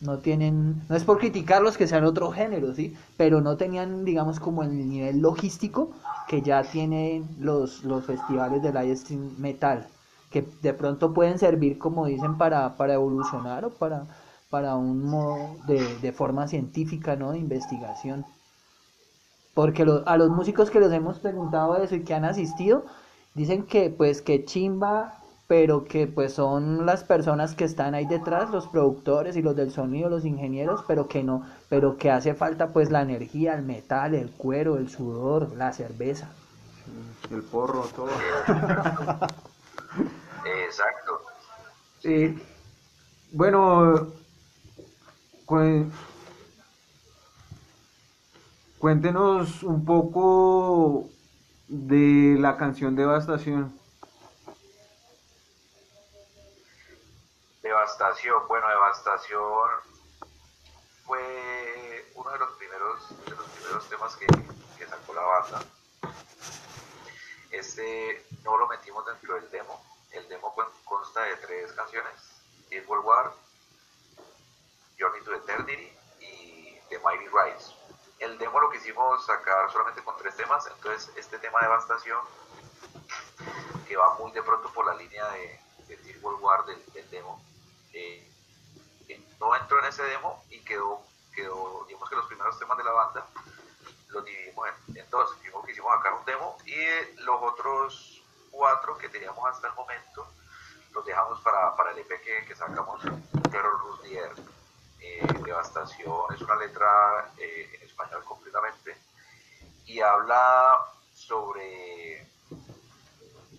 No 0.00 0.20
tienen, 0.20 0.86
no 0.88 0.94
es 0.96 1.04
por 1.04 1.18
criticarlos 1.18 1.76
que 1.76 1.86
sean 1.88 2.04
otro 2.04 2.30
género, 2.30 2.72
¿sí? 2.74 2.94
Pero 3.16 3.40
no 3.40 3.56
tenían, 3.56 4.04
digamos, 4.04 4.38
como 4.40 4.62
el 4.62 4.88
nivel 4.88 5.18
logístico 5.20 5.92
que 6.26 6.42
ya 6.42 6.68
tienen 6.70 7.34
los, 7.38 7.82
los 7.84 8.04
festivales 8.06 8.62
de 8.62 8.72
live 8.72 8.98
metal, 9.38 9.88
que 10.30 10.42
de 10.62 10.72
pronto 10.74 11.12
pueden 11.14 11.38
servir, 11.38 11.78
como 11.78 12.06
dicen, 12.06 12.36
para, 12.36 12.76
para 12.76 12.94
evolucionar 12.94 13.64
o 13.64 13.74
para, 13.78 14.06
para 14.50 14.76
un 14.76 15.02
modo 15.02 15.58
de, 15.64 15.98
de 15.98 16.12
forma 16.12 16.46
científica, 16.48 17.16
¿no? 17.16 17.32
De 17.32 17.38
investigación. 17.38 18.26
Porque 19.54 19.84
lo- 19.84 20.06
a 20.08 20.16
los 20.16 20.30
músicos 20.30 20.70
que 20.70 20.80
les 20.80 20.92
hemos 20.92 21.18
preguntado 21.18 21.76
eso 21.76 21.94
y 21.96 22.04
que 22.04 22.14
han 22.14 22.24
asistido, 22.24 22.86
dicen 23.34 23.66
que 23.66 23.90
pues 23.90 24.22
que 24.22 24.44
chimba, 24.44 25.20
pero 25.48 25.84
que 25.84 26.06
pues 26.06 26.34
son 26.34 26.86
las 26.86 27.02
personas 27.04 27.54
que 27.56 27.64
están 27.64 27.94
ahí 27.94 28.06
detrás, 28.06 28.50
los 28.50 28.68
productores 28.68 29.34
y 29.36 29.42
los 29.42 29.56
del 29.56 29.72
sonido, 29.72 30.10
los 30.10 30.24
ingenieros, 30.26 30.84
pero 30.86 31.08
que 31.08 31.24
no, 31.24 31.42
pero 31.70 31.96
que 31.96 32.10
hace 32.10 32.34
falta 32.34 32.68
pues 32.74 32.90
la 32.90 33.00
energía, 33.02 33.54
el 33.54 33.62
metal, 33.64 34.14
el 34.14 34.30
cuero, 34.30 34.76
el 34.76 34.90
sudor, 34.90 35.56
la 35.56 35.72
cerveza. 35.72 36.28
El 37.30 37.42
porro, 37.42 37.82
todo. 37.96 38.08
Exacto. 40.66 41.20
Eh, 42.04 42.38
bueno, 43.32 44.08
cuen- 45.46 45.90
cuéntenos 48.78 49.62
un 49.62 49.84
poco 49.84 51.08
de 51.68 52.36
la 52.38 52.56
canción 52.58 52.94
Devastación. 52.96 53.77
Devastación, 57.88 58.46
bueno, 58.48 58.68
Devastación 58.68 59.70
fue 61.06 62.12
uno 62.16 62.30
de 62.32 62.38
los 62.38 62.50
primeros, 62.50 63.24
de 63.24 63.30
los 63.30 63.46
primeros 63.46 63.88
temas 63.88 64.14
que, 64.16 64.26
sacó 64.86 65.14
la 65.14 65.22
banda. 65.22 65.62
este 67.50 68.26
no 68.44 68.58
lo 68.58 68.68
metimos 68.68 69.06
dentro 69.06 69.36
del 69.36 69.50
demo. 69.50 69.82
El 70.10 70.28
demo 70.28 70.54
consta 70.84 71.22
de 71.22 71.36
tres 71.36 71.72
canciones: 71.72 72.12
Equal 72.70 73.00
War, 73.00 73.32
Journey 74.98 75.22
to 75.22 75.34
Eternity 75.34 75.90
y 76.20 76.78
The 76.90 76.98
Mighty 76.98 77.24
Rise. 77.28 77.74
El 78.18 78.36
demo 78.36 78.60
lo 78.60 78.70
quisimos 78.70 79.24
sacar 79.24 79.72
solamente 79.72 80.04
con 80.04 80.14
tres 80.18 80.36
temas, 80.36 80.66
entonces 80.66 81.10
este 81.16 81.38
tema 81.38 81.60
de 81.60 81.68
devastación, 81.68 82.20
que 83.88 83.96
va 83.96 84.12
muy 84.18 84.30
de 84.32 84.42
pronto 84.42 84.70
por 84.74 84.84
la 84.84 84.94
línea 84.94 85.26
de, 85.30 85.58
de 85.88 86.18
War 86.20 86.66
del, 86.66 87.10
demo, 87.10 87.42
eh, 87.92 88.30
no 89.40 89.54
entró 89.56 89.78
en 89.80 89.86
ese 89.86 90.02
demo 90.02 90.44
y 90.50 90.60
quedó, 90.60 91.02
quedó, 91.34 91.84
digamos 91.86 92.08
que 92.08 92.16
los 92.16 92.26
primeros 92.26 92.58
temas 92.58 92.78
de 92.78 92.84
la 92.84 92.92
banda 92.92 93.26
los 94.08 94.24
dividimos 94.24 94.68
en, 94.94 95.10
dos. 95.10 95.36
Primero 95.40 95.62
quisimos 95.62 95.92
sacar 95.94 96.14
un 96.14 96.24
demo 96.24 96.56
y 96.64 96.76
los 97.22 97.42
otros 97.42 98.22
cuatro 98.50 98.96
que 98.98 99.08
teníamos 99.08 99.48
hasta 99.48 99.68
el 99.68 99.74
momento 99.74 100.26
los 100.92 101.04
dejamos 101.04 101.40
para, 101.40 101.76
para 101.76 101.92
el 101.92 101.98
EP 101.98 102.08
que, 102.22 102.44
que 102.46 102.54
sacamos, 102.54 103.02
Terror 103.50 103.78
Rus 103.80 104.00
eh, 105.00 105.26
Devastación, 105.44 106.34
es 106.34 106.40
una 106.40 106.56
letra 106.56 107.32
eh, 107.38 107.70
en 107.74 107.82
español 107.82 108.24
completamente 108.24 108.96
y 109.86 110.00
habla 110.00 110.84
sobre 111.14 112.26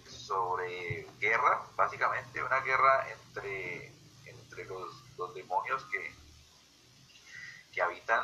sobre 0.06 1.08
guerra, 1.20 1.62
básicamente 1.76 2.44
una 2.44 2.60
guerra 2.60 3.08
entre, 3.10 3.92
entre 4.26 4.66
los, 4.66 5.04
los 5.18 5.34
demonios 5.34 5.84
que, 5.86 6.14
que 7.74 7.82
habitan 7.82 8.24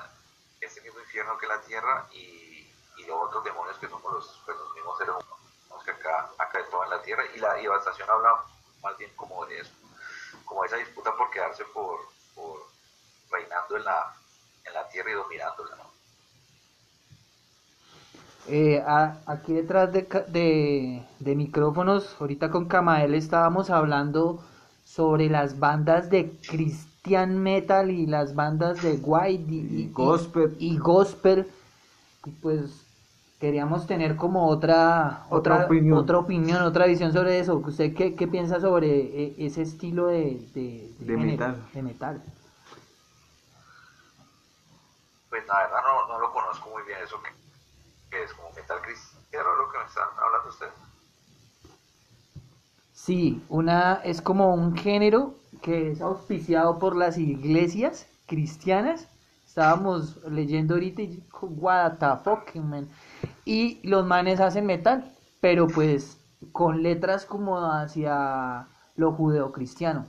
este 0.61 0.81
mismo 0.81 0.99
que 1.39 1.47
la 1.47 1.61
tierra 1.61 2.07
y, 2.11 2.67
y 2.97 3.05
los 3.07 3.17
otros 3.27 3.43
demonios 3.43 3.77
que 3.77 3.87
somos 3.87 4.11
los, 4.11 4.41
pues, 4.45 4.57
los 4.57 4.73
mismos 4.73 4.97
seres 4.97 5.15
humanos 5.15 5.83
que 5.85 5.91
acá, 5.91 6.29
acá 6.37 6.59
en 6.59 6.89
la 6.89 7.01
tierra 7.01 7.23
y 7.33 7.39
la 7.39 7.53
devastación 7.53 8.09
habla 8.09 8.41
más 8.81 8.97
bien 8.97 9.11
como 9.15 9.45
de 9.45 9.59
eso, 9.59 9.71
como 10.43 10.65
esa 10.65 10.77
disputa 10.77 11.15
por 11.15 11.29
quedarse 11.29 11.63
por, 11.65 11.99
por 12.33 12.59
reinando 13.31 13.77
en 13.77 13.85
la, 13.85 14.13
en 14.65 14.73
la 14.73 14.89
tierra 14.89 15.11
y 15.11 15.13
dominándola. 15.13 15.77
Eh, 18.47 18.83
aquí 19.25 19.53
detrás 19.53 19.91
de, 19.91 20.03
de, 20.27 21.03
de, 21.19 21.35
micrófonos, 21.35 22.15
ahorita 22.19 22.51
con 22.51 22.67
Kamael 22.67 23.15
estábamos 23.15 23.71
hablando 23.71 24.43
sobre 24.83 25.29
las 25.29 25.57
bandas 25.57 26.11
de 26.11 26.37
Christian 27.05 27.37
Metal 27.37 27.91
y 27.91 28.07
las 28.07 28.33
bandas 28.33 28.81
de 28.81 28.93
White 28.93 29.53
y, 29.53 29.91
Gospel. 29.93 30.55
Y, 30.57 30.75
Gospel. 30.79 31.47
pues 32.41 32.83
queríamos 33.39 33.85
tener 33.85 34.15
como 34.15 34.47
otra, 34.47 35.27
otra, 35.29 35.65
opinión. 35.65 35.99
otra 35.99 36.17
opinión, 36.17 36.63
otra 36.63 36.87
visión 36.87 37.13
sobre 37.13 37.39
eso. 37.39 37.57
¿Usted 37.57 37.93
qué, 37.93 38.15
qué 38.15 38.27
piensa 38.27 38.59
sobre 38.59 38.87
e, 38.87 39.35
ese 39.37 39.61
estilo 39.61 40.07
de, 40.07 40.41
de, 40.55 41.15
metal. 41.15 41.63
de 41.73 41.81
metal? 41.83 42.23
Pues 45.29 45.45
la 45.45 45.57
verdad 45.59 45.77
no, 45.85 46.07
no 46.11 46.19
lo 46.19 46.33
conozco 46.33 46.71
muy 46.71 46.81
bien 46.87 46.97
eso 47.03 47.17
que 48.09 48.23
es 48.23 48.33
como 48.33 48.49
metal 48.55 48.81
cristiano 48.81 49.55
lo 49.57 49.71
que 49.71 49.77
me 49.77 49.85
están 49.85 50.05
hablando 50.17 50.49
ustedes. 50.49 50.73
Sí, 52.93 53.45
una 53.49 54.01
es 54.03 54.23
como 54.23 54.55
un 54.55 54.75
género 54.75 55.35
que 55.61 55.91
es 55.91 56.01
auspiciado 56.01 56.79
por 56.79 56.95
las 56.95 57.17
iglesias 57.17 58.07
cristianas. 58.27 59.07
Estábamos 59.45 60.17
leyendo 60.25 60.73
ahorita 60.75 61.01
y 61.01 61.23
what 61.41 61.93
the 61.99 62.23
fuck, 62.23 62.55
man. 62.55 62.89
Y 63.45 63.79
los 63.87 64.05
manes 64.05 64.39
hacen 64.39 64.65
metal, 64.65 65.15
pero 65.39 65.67
pues 65.67 66.17
con 66.51 66.83
letras 66.83 67.25
como 67.25 67.57
hacia 67.71 68.67
lo 68.95 69.11
judeocristiano. 69.13 70.05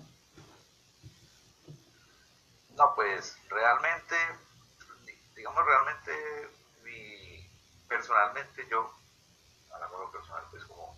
No, 2.77 2.93
pues 2.95 3.37
realmente, 3.49 4.15
digamos 5.35 5.65
realmente 5.65 6.13
personalmente 7.89 8.67
yo, 8.71 8.91
hablando 9.73 9.99
lo 9.99 10.13
personal, 10.13 10.45
pues 10.51 10.65
como, 10.65 10.97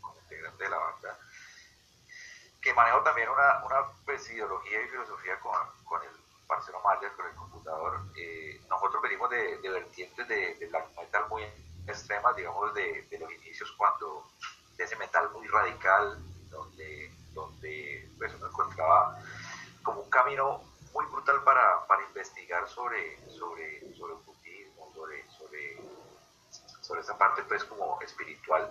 como 0.00 0.18
integrante 0.20 0.64
de 0.64 0.70
la 0.70 0.78
banda, 0.78 1.18
que 2.70 2.74
manejo 2.74 3.00
también 3.02 3.28
una, 3.28 3.64
una 3.64 3.90
pues, 4.04 4.30
ideología 4.30 4.80
y 4.80 4.88
filosofía 4.90 5.40
con, 5.40 5.52
con 5.84 6.00
el 6.04 6.10
parcero 6.46 6.80
Maya, 6.84 7.12
con 7.16 7.26
el 7.26 7.34
computador, 7.34 8.00
eh, 8.16 8.60
nosotros 8.68 9.02
venimos 9.02 9.28
de, 9.28 9.58
vertientes 9.60 10.28
de, 10.28 10.54
de, 10.54 10.66
black 10.68 10.86
metal 10.96 11.28
muy 11.28 11.42
extremas, 11.88 12.36
digamos, 12.36 12.72
de, 12.74 13.02
de, 13.10 13.18
los 13.18 13.32
inicios 13.32 13.72
cuando, 13.72 14.24
de 14.76 14.84
ese 14.84 14.94
metal 14.98 15.30
muy 15.32 15.48
radical, 15.48 16.16
donde, 16.48 17.12
donde 17.32 18.08
pues, 18.16 18.32
uno 18.36 18.46
encontraba 18.46 19.18
como 19.82 20.02
un 20.02 20.10
camino 20.10 20.62
muy 20.92 21.06
brutal 21.06 21.42
para, 21.42 21.84
para 21.88 22.04
investigar 22.04 22.68
sobre, 22.68 23.18
sobre, 23.30 23.80
sobre 23.96 24.12
ocultismo, 24.12 24.92
sobre, 24.94 25.28
sobre 25.30 25.76
sobre 26.82 27.00
esa 27.00 27.18
parte 27.18 27.42
pues 27.44 27.64
como 27.64 28.00
espiritual 28.00 28.68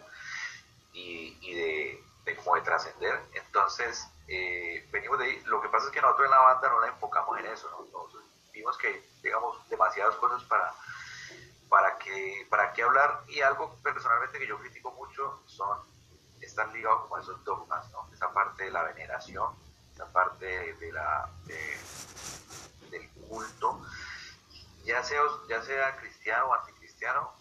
y, 0.94 1.38
y 1.42 1.54
de, 1.54 2.04
de, 2.26 2.36
como 2.36 2.56
de 2.56 2.62
trascender. 2.62 3.20
Entonces, 3.34 4.08
eh, 4.28 4.88
venimos 4.92 5.20
de 5.20 5.26
ahí. 5.26 5.44
Lo 5.46 5.62
que 5.62 5.70
pasa 5.70 5.88
es 5.88 5.92
que 5.92 6.02
nosotros 6.02 6.26
en 6.26 6.32
la 6.32 6.40
banda 6.40 6.70
no 6.70 6.80
la 6.80 6.88
enfocamos 6.88 7.40
en 7.40 7.46
eso, 7.48 7.70
¿no? 7.70 7.90
vimos 8.52 8.78
que, 8.78 9.10
digamos, 9.24 9.58
demasiadas 9.70 10.16
cosas 10.16 10.44
para, 10.44 10.74
para, 11.70 11.98
que, 11.98 12.46
para 12.50 12.74
qué 12.74 12.84
hablar 12.84 13.24
y 13.28 13.40
algo 13.40 13.74
personalmente 13.82 14.38
que 14.38 14.48
yo 14.48 14.60
critico 14.60 14.92
mucho 14.92 15.42
son 15.46 15.80
estar 16.42 16.68
ligados 16.74 17.04
como 17.04 17.16
a 17.16 17.22
esos 17.22 17.44
dogmas, 17.46 17.90
¿no? 17.92 18.10
Esa 18.14 18.34
parte 18.34 18.66
de 18.66 18.72
la 18.72 18.84
veneración, 18.84 19.56
esa 19.94 20.12
parte 20.12 20.74
de, 20.74 20.92
la, 20.92 21.30
del 22.90 23.10
culto, 23.28 23.82
ya 24.84 25.04
sea, 25.04 25.22
ya 25.48 25.62
sea 25.62 25.98
cristiano 25.98 26.48
o 26.48 26.54
anticristiano, 26.54 27.32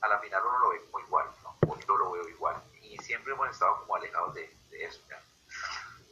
a 0.00 0.08
la 0.08 0.18
final 0.20 0.42
uno 0.46 0.58
lo 0.58 0.68
ve 0.70 0.84
como 0.84 1.00
igual, 1.00 1.26
¿no? 1.42 1.56
O 1.68 1.78
yo 1.78 1.96
lo 1.96 2.12
veo 2.12 2.28
igual. 2.28 2.62
Siempre 3.08 3.32
hemos 3.32 3.48
estado 3.48 3.74
como 3.78 3.96
alejados 3.96 4.34
de, 4.34 4.54
eso. 4.70 5.00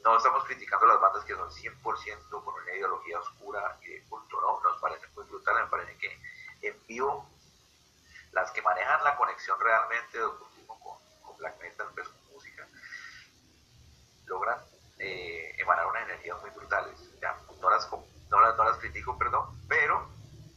No 0.03 0.17
estamos 0.17 0.47
criticando 0.47 0.87
las 0.87 0.99
bandas 0.99 1.27
que 1.27 1.35
son 1.35 1.51
100% 1.51 1.83
con 2.31 2.55
una 2.55 2.73
ideología 2.73 3.21
oscura 3.21 3.79
y 3.83 3.89
de 3.89 4.03
culto, 4.05 4.41
¿no? 4.41 4.63
Nos 4.63 4.81
parece 4.81 5.07
muy 5.09 5.25
brutal, 5.27 5.63
me 5.63 5.69
parece 5.69 5.99
que 5.99 6.19
en 6.63 6.87
vivo 6.87 7.29
las 8.33 8.51
que 8.51 8.63
manejan 8.63 9.05
la 9.05 9.15
conexión 9.15 9.61
realmente 9.61 10.19
de 10.19 10.25
con, 10.67 10.79
con 11.23 11.37
black 11.37 11.61
metal, 11.61 11.87
pues 11.95 12.09
con 12.09 12.33
música, 12.33 12.67
logran 14.25 14.59
eh, 14.99 15.55
emanar 15.59 15.87
unas 15.89 16.05
energías 16.05 16.41
muy 16.41 16.49
brutales. 16.49 16.99
Ya, 17.21 17.37
no, 17.61 17.69
las, 17.69 17.93
no, 17.93 18.41
las, 18.41 18.57
no 18.57 18.65
las 18.65 18.79
critico, 18.79 19.19
perdón, 19.19 19.67
pero 19.69 20.09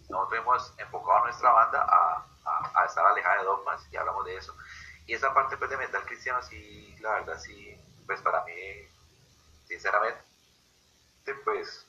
nosotros 0.08 0.39
hemos 0.39 0.73
enfocado 0.80 1.17
a 1.17 1.23
nuestra 1.25 1.52
banda 1.52 1.86
a 1.86 2.30
a, 2.75 2.86
estar 2.86 3.06
alejada 3.06 3.38
de 3.39 3.43
dogmas 3.43 3.88
y 3.91 3.97
hablamos 3.97 4.25
de 4.25 4.38
eso. 4.38 4.56
Y 5.10 5.15
esa 5.15 5.34
parte 5.34 5.58
pues, 5.58 5.72
de 5.72 5.78
metal 5.78 6.06
cristiano, 6.06 6.39
sí, 6.43 6.95
la 7.00 7.13
verdad, 7.13 7.39
sí, 7.39 7.76
pues 8.06 8.22
para 8.22 8.43
mí, 8.43 8.54
sinceramente, 9.67 10.22
pues 11.43 11.88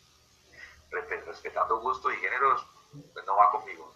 respetando 0.91 1.81
gustos 1.81 2.15
y 2.15 2.17
géneros, 2.17 2.67
pues 3.13 3.27
no 3.27 3.37
va 3.37 3.51
conmigo, 3.51 3.93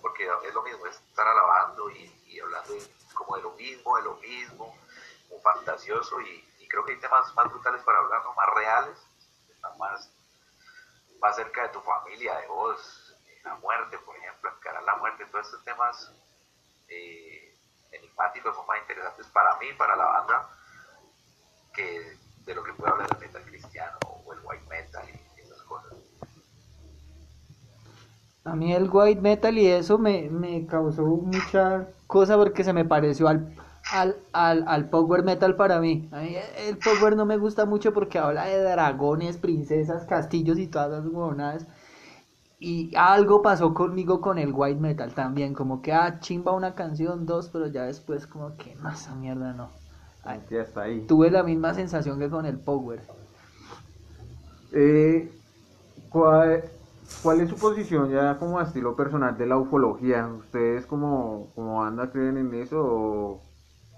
porque 0.00 0.26
es 0.46 0.54
lo 0.54 0.62
mismo, 0.62 0.86
es 0.86 0.96
estar 0.96 1.28
alabando 1.28 1.90
y, 1.90 2.40
hablando 2.40 2.76
como 3.12 3.36
de 3.36 3.42
lo 3.42 3.50
mismo, 3.50 3.96
de 3.98 4.02
lo 4.04 4.14
mismo, 4.14 4.74
un 5.28 5.42
fantasioso 5.42 6.18
y, 6.22 6.66
creo 6.66 6.82
que 6.86 6.92
hay 6.92 6.98
temas 6.98 7.34
más 7.34 7.46
brutales 7.50 7.82
para 7.82 7.98
hablar, 7.98 8.22
más 8.34 8.54
reales, 8.54 8.98
más, 9.78 10.10
más 11.20 11.36
cerca 11.36 11.64
de 11.64 11.68
tu 11.68 11.80
familia, 11.82 12.38
de 12.38 12.46
vos, 12.46 13.14
la 13.44 13.56
muerte, 13.56 13.98
por 13.98 14.16
ejemplo, 14.16 14.50
encarar 14.50 14.82
la 14.84 14.96
muerte, 14.96 15.26
todos 15.26 15.44
estos 15.44 15.62
temas 15.62 16.10
enigmáticos 18.20 18.54
son 18.54 18.66
más 18.66 18.78
interesantes 18.80 19.26
para 19.32 19.56
mí, 19.58 19.66
para 19.78 19.96
la 19.96 20.04
banda, 20.04 20.48
que 21.74 22.16
de 22.44 22.54
lo 22.54 22.62
que 22.62 22.72
puede 22.72 22.92
hablar 22.92 23.08
el 23.12 23.18
metal 23.18 23.42
cristiano 23.42 23.98
o 24.04 24.32
el 24.32 24.38
white 24.44 24.66
metal 24.68 25.04
y 25.08 25.40
esas 25.40 25.62
cosas. 25.62 25.92
A 28.44 28.56
mí 28.56 28.72
el 28.72 28.88
white 28.90 29.20
metal 29.20 29.58
y 29.58 29.66
eso 29.66 29.98
me, 29.98 30.28
me 30.30 30.66
causó 30.66 31.02
mucha 31.02 31.86
cosa 32.06 32.36
porque 32.36 32.64
se 32.64 32.72
me 32.72 32.84
pareció 32.84 33.28
al, 33.28 33.54
al, 33.92 34.16
al, 34.32 34.64
al, 34.66 34.88
power 34.88 35.22
metal 35.22 35.56
para 35.56 35.78
mí. 35.80 36.08
A 36.12 36.20
mí 36.20 36.36
el 36.56 36.78
power 36.78 37.16
no 37.16 37.26
me 37.26 37.36
gusta 37.36 37.66
mucho 37.66 37.92
porque 37.92 38.18
habla 38.18 38.46
de 38.46 38.62
dragones, 38.62 39.36
princesas, 39.36 40.04
castillos 40.06 40.58
y 40.58 40.66
todas 40.66 40.90
esas 40.90 41.06
huevonadas. 41.06 41.66
Y 42.60 42.94
algo 42.94 43.42
pasó 43.42 43.74
conmigo 43.74 44.20
con 44.20 44.38
el 44.38 44.52
white 44.54 44.80
metal 44.80 45.14
también, 45.14 45.54
como 45.54 45.82
que, 45.82 45.92
ah, 45.92 46.20
chimba 46.20 46.52
una 46.52 46.74
canción, 46.74 47.26
dos, 47.26 47.48
pero 47.48 47.66
ya 47.66 47.84
después 47.84 48.26
como 48.26 48.56
que, 48.56 48.76
no, 48.76 48.90
esa 48.90 49.14
mierda 49.14 49.54
no. 49.54 49.70
ya 50.50 50.62
está 50.62 50.82
ahí. 50.82 51.00
Tuve 51.06 51.30
la 51.30 51.42
misma 51.42 51.74
sensación 51.74 52.18
que 52.18 52.28
con 52.28 52.44
el 52.44 52.58
power. 52.58 53.00
Eh, 54.72 55.32
¿cuál, 56.10 56.64
¿Cuál 57.22 57.40
es 57.40 57.48
su 57.48 57.56
posición 57.56 58.10
ya 58.10 58.38
como 58.38 58.60
estilo 58.60 58.94
personal 58.94 59.36
de 59.38 59.46
la 59.46 59.56
ufología? 59.56 60.28
¿Ustedes 60.28 60.84
como, 60.84 61.50
como 61.54 61.80
banda 61.80 62.10
creen 62.10 62.36
en 62.36 62.54
eso 62.54 62.78
o, 62.78 63.42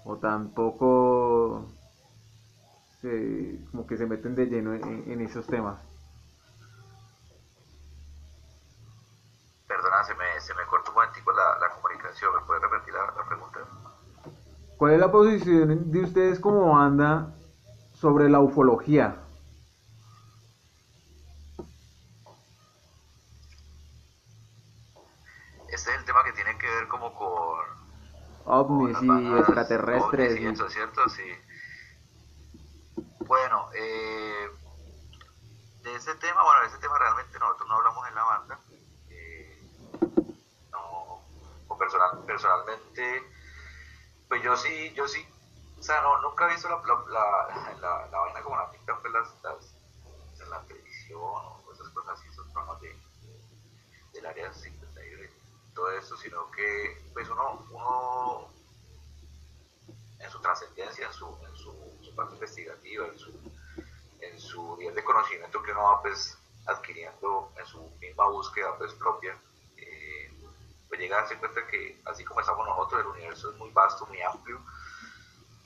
o 0.05 0.17
tampoco 0.17 1.67
como 3.71 3.85
que 3.85 3.97
se 3.97 4.05
meten 4.05 4.33
de 4.33 4.45
lleno 4.45 4.73
en, 4.73 5.19
esos 5.21 5.45
temas. 5.45 5.77
Perdona, 9.67 10.03
se 10.05 10.53
la, 10.95 11.59
la 11.59 11.69
comunicación, 11.75 12.35
¿me 12.35 12.41
puede 12.41 12.59
repetir 12.59 12.93
la, 12.93 13.05
la 13.05 13.25
pregunta? 13.25 13.59
¿Cuál 14.77 14.93
es 14.93 14.99
la 14.99 15.11
posición 15.11 15.91
de 15.91 15.99
ustedes 16.01 16.39
como 16.39 16.73
banda 16.73 17.33
sobre 17.93 18.29
la 18.29 18.39
ufología? 18.39 19.17
Este 25.69 25.91
es 25.91 25.97
el 25.97 26.05
tema 26.05 26.23
que 26.23 26.33
tiene 26.33 26.57
que 26.57 26.67
ver 26.67 26.87
como 26.87 27.13
con 27.15 27.83
ovnis 28.45 29.01
y 29.01 29.37
extraterrestres. 29.37 30.39
y 30.39 30.45
eso, 30.47 30.69
¿cierto? 30.69 31.07
Sí. 31.09 31.23
Bueno, 33.25 33.69
eh, 33.73 34.49
de 35.81 35.95
ese 35.95 36.13
tema, 36.15 36.43
bueno, 36.43 36.61
de 36.61 36.67
ese 36.67 36.77
tema 36.77 36.99
realmente 36.99 37.39
nosotros 37.39 37.67
no 37.69 37.75
hablamos 37.75 38.07
en 38.07 38.15
la 38.15 38.23
banda. 38.23 38.59
Personalmente, 41.77 43.23
pues 44.27 44.43
yo 44.43 44.55
sí, 44.55 44.93
yo 44.93 45.07
sí, 45.07 45.25
o 45.79 45.83
sea, 45.83 46.01
no, 46.01 46.21
nunca 46.21 46.47
he 46.47 46.53
visto 46.53 46.69
la, 46.69 46.75
la, 47.81 48.19
vaina 48.19 48.41
como 48.41 48.57
la 48.57 48.71
pintan 48.71 49.01
pues 49.01 49.13
las, 49.13 49.75
en 50.41 50.49
la 50.49 50.61
televisión 50.63 51.19
o 51.21 51.69
esas 51.73 51.89
cosas 51.89 52.19
así, 52.19 52.29
esos 52.29 52.47
programas 52.47 52.81
de, 52.81 52.95
del 54.13 54.25
área 54.25 54.53
51 54.53 55.23
y 55.23 55.73
todo 55.73 55.91
eso, 55.91 56.17
sino 56.17 56.49
que 56.51 57.09
pues 57.13 57.29
uno, 57.29 57.65
uno 57.71 58.49
en 60.19 60.29
su 60.29 60.39
trascendencia, 60.39 61.07
en 61.07 61.13
su, 61.13 61.37
en 61.45 61.55
su 61.55 62.15
parte 62.15 62.33
investigativa, 62.33 63.07
en 63.07 63.19
su, 63.19 63.31
en 64.21 64.39
su 64.39 64.77
nivel 64.77 64.95
de 64.95 65.03
conocimiento 65.03 65.61
que 65.61 65.71
uno 65.71 65.83
va 65.83 66.01
pues 66.01 66.37
adquiriendo 66.65 67.51
en 67.57 67.65
su 67.65 67.81
misma 67.99 68.27
búsqueda 68.29 68.77
pues 68.77 68.93
propia, 68.93 69.37
pues 70.93 71.01
llega 71.01 71.17
a 71.17 71.21
darse 71.21 71.39
cuenta 71.39 71.65
que 71.65 71.99
así 72.05 72.23
como 72.23 72.39
estamos 72.39 72.67
nosotros, 72.67 73.01
el 73.01 73.07
universo 73.07 73.49
es 73.49 73.57
muy 73.57 73.71
vasto, 73.71 74.05
muy 74.05 74.21
amplio, 74.21 74.61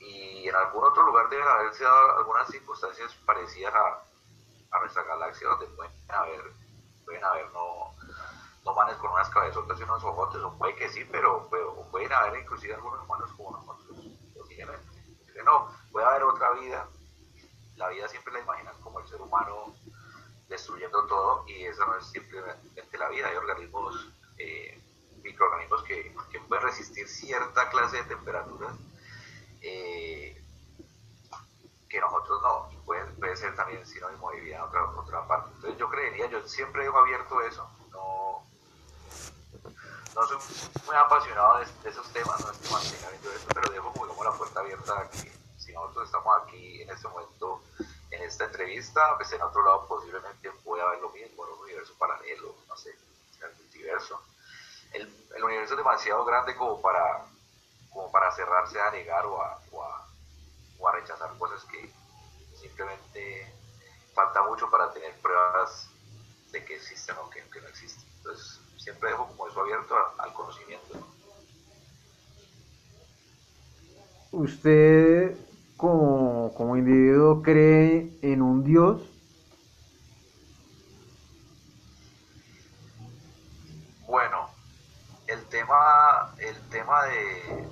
y 0.00 0.48
en 0.48 0.56
algún 0.56 0.82
otro 0.82 1.02
lugar 1.02 1.28
deben 1.28 1.46
haberse 1.46 1.84
dado 1.84 2.16
algunas 2.16 2.48
circunstancias 2.48 3.14
parecidas 3.26 3.74
a, 3.74 4.02
a 4.70 4.80
nuestra 4.80 5.02
galaxia 5.02 5.48
donde 5.48 5.66
pueden 5.66 5.92
haber, 6.08 6.40
pueden 7.04 7.22
haber 7.22 7.50
no, 7.52 7.94
no 8.64 8.74
manes 8.74 8.96
con 8.96 9.10
unas 9.10 9.28
cabezotas 9.28 9.78
y 9.78 9.82
unos 9.82 10.02
ojotes, 10.02 10.40
o 10.40 10.56
puede 10.56 10.74
que 10.76 10.88
sí, 10.88 11.04
pero, 11.04 11.46
pueden 11.90 12.10
haber 12.10 12.40
inclusive 12.40 12.72
algunos 12.72 13.04
humanos 13.04 13.30
como 13.36 13.50
nosotros, 13.50 13.98
posiblemente. 14.34 14.86
No, 15.44 15.70
puede 15.92 16.06
haber 16.06 16.22
otra 16.22 16.52
vida. 16.52 16.88
La 17.76 17.88
vida 17.88 18.08
siempre 18.08 18.32
la 18.32 18.40
imaginan 18.40 18.80
como 18.80 19.00
el 19.00 19.06
ser 19.06 19.20
humano 19.20 19.74
destruyendo 20.48 21.06
todo 21.06 21.44
y 21.46 21.64
eso 21.64 21.84
no 21.84 21.98
es 21.98 22.06
simplemente 22.06 22.98
la 22.98 23.10
vida. 23.10 23.28
Hay 23.28 23.36
organismos, 23.36 24.08
eh, 24.38 24.82
microorganismos 25.28 25.82
que, 25.84 26.14
que, 26.30 26.40
pueden 26.40 26.64
resistir 26.64 27.08
cierta 27.08 27.68
clase 27.70 27.98
de 27.98 28.04
temperaturas 28.04 28.74
eh, 29.60 30.42
que 31.88 32.00
nosotros 32.00 32.42
no. 32.42 32.68
Puede, 32.84 33.04
puede 33.12 33.36
ser 33.36 33.54
también 33.54 33.86
sinónimo 33.86 34.30
de 34.30 34.40
vida 34.40 34.56
en 34.56 34.62
otra, 34.62 34.84
otra 34.90 35.26
parte. 35.26 35.50
Entonces 35.56 35.78
yo 35.78 35.88
creería, 35.90 36.26
yo 36.30 36.46
siempre 36.48 36.84
dejo 36.84 36.98
abierto 36.98 37.40
eso. 37.42 37.68
No, 37.90 38.42
no 40.14 40.26
soy 40.26 40.38
muy 40.86 40.96
apasionado 40.96 41.58
de, 41.58 41.90
esos 41.90 42.10
temas, 42.12 42.40
no 42.40 42.50
es 42.50 42.58
que 42.58 43.34
esto, 43.34 43.48
pero 43.54 43.70
dejo 43.70 43.92
como 43.92 44.24
la 44.24 44.32
puerta 44.32 44.60
abierta 44.60 45.00
a 45.00 45.10
que 45.10 45.30
si 45.58 45.72
nosotros 45.72 46.06
estamos 46.06 46.42
aquí 46.42 46.82
en 46.82 46.90
este 46.90 47.08
momento 47.08 47.62
en 48.10 48.22
esta 48.22 48.44
entrevista, 48.44 49.16
pues 49.16 49.30
en 49.32 49.42
otro 49.42 49.62
lado 49.64 49.86
posiblemente 49.86 50.50
pueda 50.64 50.84
haber 50.84 51.00
lo 51.00 51.10
mismo, 51.10 51.42
un 51.42 51.62
universo 51.62 51.94
paralelo, 51.98 52.54
no 52.66 52.76
sé, 52.76 52.96
el 53.42 53.54
multiverso. 53.56 54.20
El, 54.92 55.44
universo 55.44 55.74
es 55.74 55.78
demasiado 55.78 56.24
grande 56.24 56.56
como 56.56 56.80
para, 56.80 57.24
como 57.90 58.10
para 58.10 58.32
cerrarse 58.32 58.80
a 58.80 58.90
negar 58.90 59.24
o 59.24 59.40
a, 59.40 59.60
o 59.70 59.82
a, 59.82 60.08
o 60.78 60.88
a 60.88 60.92
rechazar 60.92 61.36
cosas 61.38 61.64
que 61.64 61.90
simplemente 62.60 63.52
falta 64.14 64.42
mucho 64.42 64.68
para 64.68 64.92
tener 64.92 65.14
pruebas 65.20 65.90
de 66.50 66.64
que 66.64 66.74
existen 66.74 67.16
o 67.18 67.30
que, 67.30 67.42
no 67.60 67.68
existen. 67.68 68.04
Entonces, 68.16 68.60
siempre 68.76 69.10
dejo 69.10 69.28
como 69.28 69.48
eso 69.48 69.60
abierto 69.60 69.94
al 70.18 70.32
conocimiento. 70.32 70.98
Usted 74.32 75.36
como, 75.76 76.52
como 76.54 76.76
individuo 76.76 77.42
cree 77.42 78.10
en 78.20 78.42
un 78.42 78.64
Dios? 78.64 79.00
Bueno, 84.06 84.50
el 85.28 85.44
tema, 85.46 86.34
el 86.48 86.68
tema 86.68 87.04
de, 87.04 87.68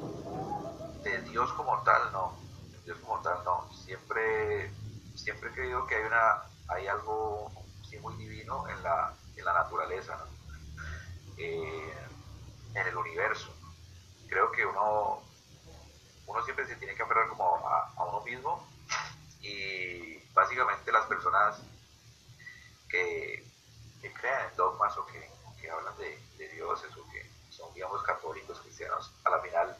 de 1.02 1.22
Dios 1.22 1.52
como 1.52 1.82
tal, 1.82 2.12
no. 2.12 2.36
Dios 2.84 2.98
como 2.98 3.20
tal, 3.22 3.42
no. 3.44 3.68
Siempre, 3.72 4.70
siempre 5.14 5.50
he 5.50 5.52
creído 5.52 5.86
que 5.86 5.96
hay 5.96 6.04
una, 6.04 6.42
hay 6.68 6.86
algo 6.86 7.50
muy 8.02 8.14
divino 8.16 8.68
en 8.68 8.82
la, 8.82 9.14
en 9.36 9.44
la 9.44 9.52
naturaleza, 9.54 10.18
eh, 11.38 11.94
en 12.74 12.86
el 12.86 12.96
universo. 12.96 13.54
Creo 14.28 14.52
que 14.52 14.66
uno 14.66 15.22
uno 16.26 16.44
siempre 16.44 16.66
se 16.66 16.76
tiene 16.76 16.94
que 16.94 17.02
aferrar 17.02 17.28
como 17.28 17.56
a, 17.66 17.92
uno 18.08 18.20
mismo 18.22 18.66
y 19.40 20.18
básicamente 20.34 20.92
las 20.92 21.06
personas 21.06 21.62
que, 22.88 23.44
crean 24.20 24.50
en 24.50 24.56
dogmas 24.56 24.96
o 24.98 25.06
que, 25.06 25.28
hablan 25.70 25.96
de, 25.98 26.16
dioses 26.48 26.90
o 26.96 27.05
que 27.05 27.05
son, 27.05 27.05
digamos, 27.76 28.02
católicos, 28.02 28.60
cristianos, 28.60 29.12
a 29.24 29.30
la 29.30 29.40
final 29.40 29.76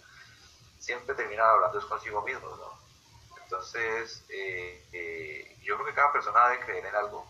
siempre 0.79 1.15
terminan 1.17 1.47
hablando 1.47 1.79
es 1.79 1.85
consigo 1.87 2.23
mismos, 2.23 2.57
¿no? 2.59 2.79
Entonces, 3.43 4.25
eh, 4.29 4.87
eh, 4.93 5.59
yo 5.63 5.75
creo 5.75 5.87
que 5.89 5.95
cada 5.95 6.13
persona 6.13 6.49
debe 6.49 6.65
creer 6.65 6.87
en 6.87 6.95
algo, 6.95 7.27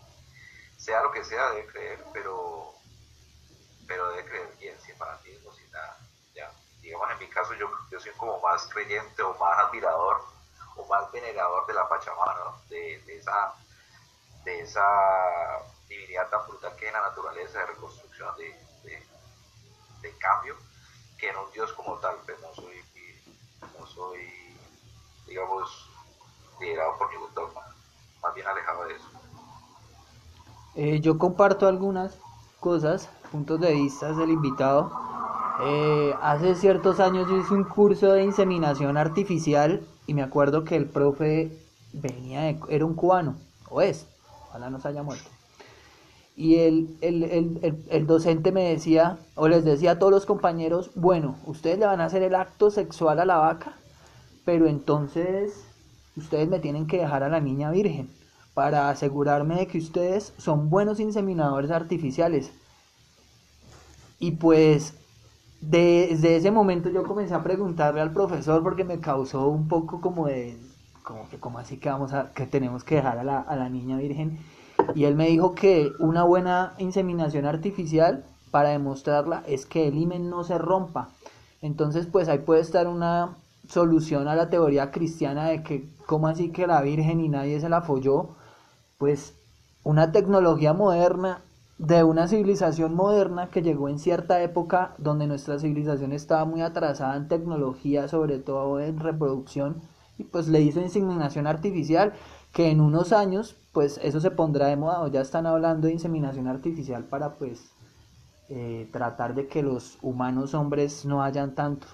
sea 0.77 1.01
lo 1.01 1.11
que 1.11 1.23
sea, 1.23 1.49
debe 1.51 1.67
creer, 1.67 2.05
pero, 2.13 2.73
pero 3.87 4.11
debe 4.11 4.29
creer 4.29 4.57
bien, 4.59 4.79
sin 4.81 4.95
fanatismo, 4.95 5.51
sin 5.53 5.71
nada 5.71 5.97
digamos 6.87 7.11
en 7.11 7.19
mi 7.19 7.27
caso 7.27 7.53
yo, 7.55 7.69
yo 7.91 7.99
soy 7.99 8.11
como 8.13 8.39
más 8.39 8.65
creyente 8.67 9.21
o 9.21 9.33
más 9.37 9.59
admirador 9.59 10.23
o 10.77 10.85
más 10.87 11.11
venerador 11.11 11.67
de 11.67 11.73
la 11.73 11.89
Pachamama, 11.89 12.61
de, 12.69 12.95
esa, 13.07 13.53
de 14.45 14.61
esa 14.61 14.85
divinidad 15.89 16.29
tan 16.29 16.47
brutal 16.47 16.73
que 16.77 16.87
en 16.87 16.93
la 16.93 17.01
naturaleza 17.01 17.59
de 17.59 17.65
reconstrucción, 17.65 18.37
de, 18.37 18.55
de, 20.01 20.11
cambio, 20.17 20.55
que 21.17 21.29
en 21.29 21.37
un 21.37 21.51
Dios 21.51 21.73
como 21.73 21.95
tal, 21.95 22.15
pues 22.25 22.37
no 22.41 22.53
soy, 22.53 22.75
no 23.79 23.85
soy 23.87 24.19
digamos, 25.27 25.89
liderado 26.59 26.97
por 26.97 27.11
ningún 27.11 27.33
dogma, 27.33 27.61
más 28.21 28.33
bien 28.33 28.47
alejado 28.47 28.85
de 28.85 28.93
eso. 28.95 29.07
Eh, 30.75 30.99
yo 31.01 31.17
comparto 31.17 31.67
algunas 31.67 32.17
cosas, 32.59 33.09
puntos 33.31 33.59
de 33.59 33.73
vista 33.73 34.13
del 34.13 34.29
invitado 34.29 34.91
eh, 35.59 36.13
hace 36.21 36.53
ciertos 36.53 36.99
años 36.99 37.27
yo 37.27 37.37
hice 37.37 37.53
un 37.53 37.63
curso 37.63 38.13
de 38.13 38.23
inseminación 38.23 38.95
artificial 38.95 39.81
y 40.05 40.13
me 40.13 40.21
acuerdo 40.21 40.63
que 40.63 40.75
el 40.75 40.87
profe 40.87 41.51
venía 41.93 42.41
de, 42.41 42.59
era 42.69 42.85
un 42.85 42.93
cubano, 42.93 43.35
o 43.69 43.81
es, 43.81 44.07
ojalá 44.49 44.69
no 44.69 44.79
se 44.79 44.89
haya 44.89 45.01
muerto. 45.01 45.29
Y 46.37 46.57
el, 46.59 46.95
el, 47.01 47.23
el, 47.23 47.83
el, 47.89 48.05
docente 48.05 48.51
me 48.51 48.69
decía, 48.69 49.17
o 49.33 49.47
les 49.47 49.65
decía 49.65 49.91
a 49.93 49.99
todos 49.99 50.11
los 50.11 50.27
compañeros, 50.27 50.91
bueno, 50.93 51.35
ustedes 51.47 51.79
le 51.79 51.87
van 51.87 51.99
a 51.99 52.05
hacer 52.05 52.21
el 52.21 52.35
acto 52.35 52.69
sexual 52.69 53.19
a 53.19 53.25
la 53.25 53.37
vaca, 53.37 53.73
pero 54.45 54.67
entonces 54.67 55.65
ustedes 56.15 56.47
me 56.47 56.59
tienen 56.59 56.85
que 56.85 56.99
dejar 56.99 57.23
a 57.23 57.29
la 57.29 57.39
niña 57.39 57.71
virgen 57.71 58.11
para 58.53 58.89
asegurarme 58.89 59.55
de 59.55 59.65
que 59.65 59.79
ustedes 59.79 60.35
son 60.37 60.69
buenos 60.69 60.99
inseminadores 60.99 61.71
artificiales. 61.71 62.51
Y 64.19 64.31
pues 64.33 64.93
desde 65.59 66.35
ese 66.35 66.51
momento 66.51 66.89
yo 66.89 67.03
comencé 67.03 67.33
a 67.33 67.41
preguntarle 67.43 67.99
al 68.01 68.13
profesor 68.13 68.61
porque 68.61 68.83
me 68.83 68.99
causó 68.99 69.47
un 69.47 69.67
poco 69.67 70.01
como 70.01 70.27
de, 70.27 70.55
como 71.01 71.27
que 71.29 71.39
como 71.39 71.57
así 71.57 71.77
que 71.77 71.89
vamos 71.89 72.13
a, 72.13 72.31
que 72.33 72.45
tenemos 72.45 72.83
que 72.83 72.95
dejar 72.95 73.17
a 73.17 73.23
la, 73.23 73.39
a 73.39 73.55
la 73.55 73.69
niña 73.69 73.97
virgen. 73.97 74.37
Y 74.95 75.05
él 75.05 75.15
me 75.15 75.27
dijo 75.27 75.53
que 75.55 75.91
una 75.99 76.23
buena 76.23 76.73
inseminación 76.77 77.45
artificial 77.45 78.23
para 78.51 78.69
demostrarla 78.69 79.43
es 79.47 79.65
que 79.65 79.87
el 79.87 79.97
himen 79.97 80.29
no 80.29 80.43
se 80.43 80.57
rompa. 80.57 81.09
Entonces 81.61 82.05
pues 82.05 82.29
ahí 82.29 82.39
puede 82.39 82.61
estar 82.61 82.87
una 82.87 83.35
solución 83.67 84.27
a 84.27 84.35
la 84.35 84.49
teoría 84.49 84.91
cristiana 84.91 85.47
de 85.47 85.63
que 85.63 85.89
como 86.05 86.27
así 86.27 86.49
que 86.49 86.67
la 86.67 86.81
virgen 86.81 87.19
y 87.19 87.29
nadie 87.29 87.59
se 87.59 87.69
la 87.69 87.81
folló, 87.81 88.29
pues 88.97 89.33
una 89.83 90.11
tecnología 90.11 90.73
moderna 90.73 91.41
de 91.77 92.03
una 92.03 92.27
civilización 92.27 92.95
moderna 92.95 93.49
que 93.49 93.61
llegó 93.61 93.87
en 93.89 93.99
cierta 93.99 94.41
época 94.41 94.95
donde 94.97 95.27
nuestra 95.27 95.59
civilización 95.59 96.11
estaba 96.11 96.45
muy 96.45 96.61
atrasada 96.61 97.15
en 97.15 97.27
tecnología, 97.27 98.07
sobre 98.07 98.39
todo 98.39 98.79
en 98.79 98.99
reproducción, 98.99 99.81
y 100.17 100.23
pues 100.23 100.47
le 100.47 100.61
hizo 100.61 100.81
inseminación 100.81 101.45
artificial, 101.45 102.13
que 102.57 102.71
en 102.71 102.81
unos 102.81 103.13
años 103.13 103.55
pues 103.71 103.99
eso 104.01 104.19
se 104.19 104.31
pondrá 104.31 104.65
de 104.65 104.75
moda, 104.75 105.03
o 105.03 105.07
ya 105.09 105.21
están 105.21 105.45
hablando 105.45 105.85
de 105.85 105.93
inseminación 105.93 106.47
artificial 106.47 107.03
para 107.03 107.35
pues 107.35 107.69
eh, 108.49 108.89
tratar 108.91 109.35
de 109.35 109.47
que 109.47 109.61
los 109.61 109.99
humanos 110.01 110.55
hombres 110.55 111.05
no 111.05 111.21
hayan 111.21 111.53
tanto 111.53 111.85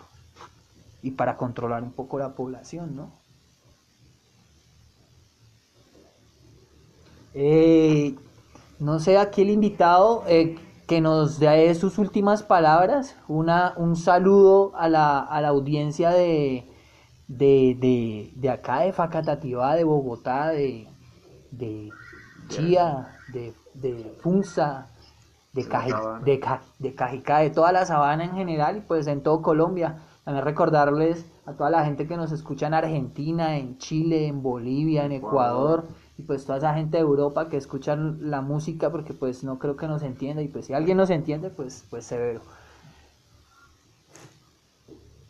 y 1.02 1.12
para 1.12 1.36
controlar 1.36 1.84
un 1.84 1.92
poco 1.92 2.18
la 2.18 2.34
población, 2.34 2.96
¿no? 2.96 3.12
Eh, 7.34 8.16
no 8.80 9.00
sé, 9.02 9.18
aquí 9.18 9.42
el 9.42 9.50
invitado 9.50 10.24
eh, 10.30 10.56
que 10.88 11.02
nos 11.02 11.40
dé 11.40 11.76
sus 11.76 11.98
últimas 11.98 12.42
palabras, 12.42 13.18
una, 13.28 13.74
un 13.76 13.98
saludo 13.98 14.72
a 14.78 14.88
la, 14.88 15.20
a 15.20 15.42
la 15.42 15.50
audiencia 15.50 16.12
de, 16.12 16.73
de, 17.38 17.76
de, 17.80 18.32
de 18.36 18.50
acá, 18.50 18.82
de 18.82 18.94
Facatativá, 18.94 19.76
de 19.76 19.84
Bogotá, 19.84 20.50
de, 20.50 20.88
de 21.52 21.90
Chía, 22.50 23.18
de, 23.32 23.54
de 23.74 24.16
Funza, 24.22 24.88
de, 25.54 25.68
Cajica, 25.68 26.20
de, 26.24 26.42
de 26.80 26.96
Cajicá, 26.96 27.40
de 27.40 27.50
toda 27.50 27.72
la 27.72 27.86
sabana 27.86 28.24
en 28.24 28.34
general 28.34 28.78
y 28.78 28.82
pues 28.82 29.08
en 29.08 29.22
todo 29.22 29.42
Colombia. 29.42 29.98
También 30.24 30.46
recordarles 30.46 31.26
a 31.46 31.54
toda 31.54 31.70
la 31.70 31.84
gente 31.84 32.08
que 32.08 32.16
nos 32.18 32.32
escucha 32.32 32.68
en 32.68 32.74
Argentina, 32.74 33.58
en 33.58 33.78
Chile, 33.78 34.28
en 34.28 34.42
Bolivia, 34.42 35.06
en 35.06 35.12
Ecuador 35.12 35.86
y 36.18 36.24
pues 36.24 36.46
toda 36.46 36.60
esa 36.60 36.74
gente 36.74 36.98
de 36.98 37.04
Europa 37.04 37.50
que 37.50 37.58
escuchan 37.58 38.30
la 38.30 38.42
música 38.42 38.92
porque 38.92 39.14
pues 39.14 39.44
no 39.44 39.60
creo 39.60 39.76
que 39.76 39.88
nos 39.88 40.04
entienda 40.04 40.42
y 40.42 40.48
pues 40.48 40.68
si 40.68 40.74
alguien 40.74 40.98
nos 40.98 41.10
entiende 41.10 41.50
pues 41.50 41.86
pues 41.90 42.06
severo. 42.06 42.42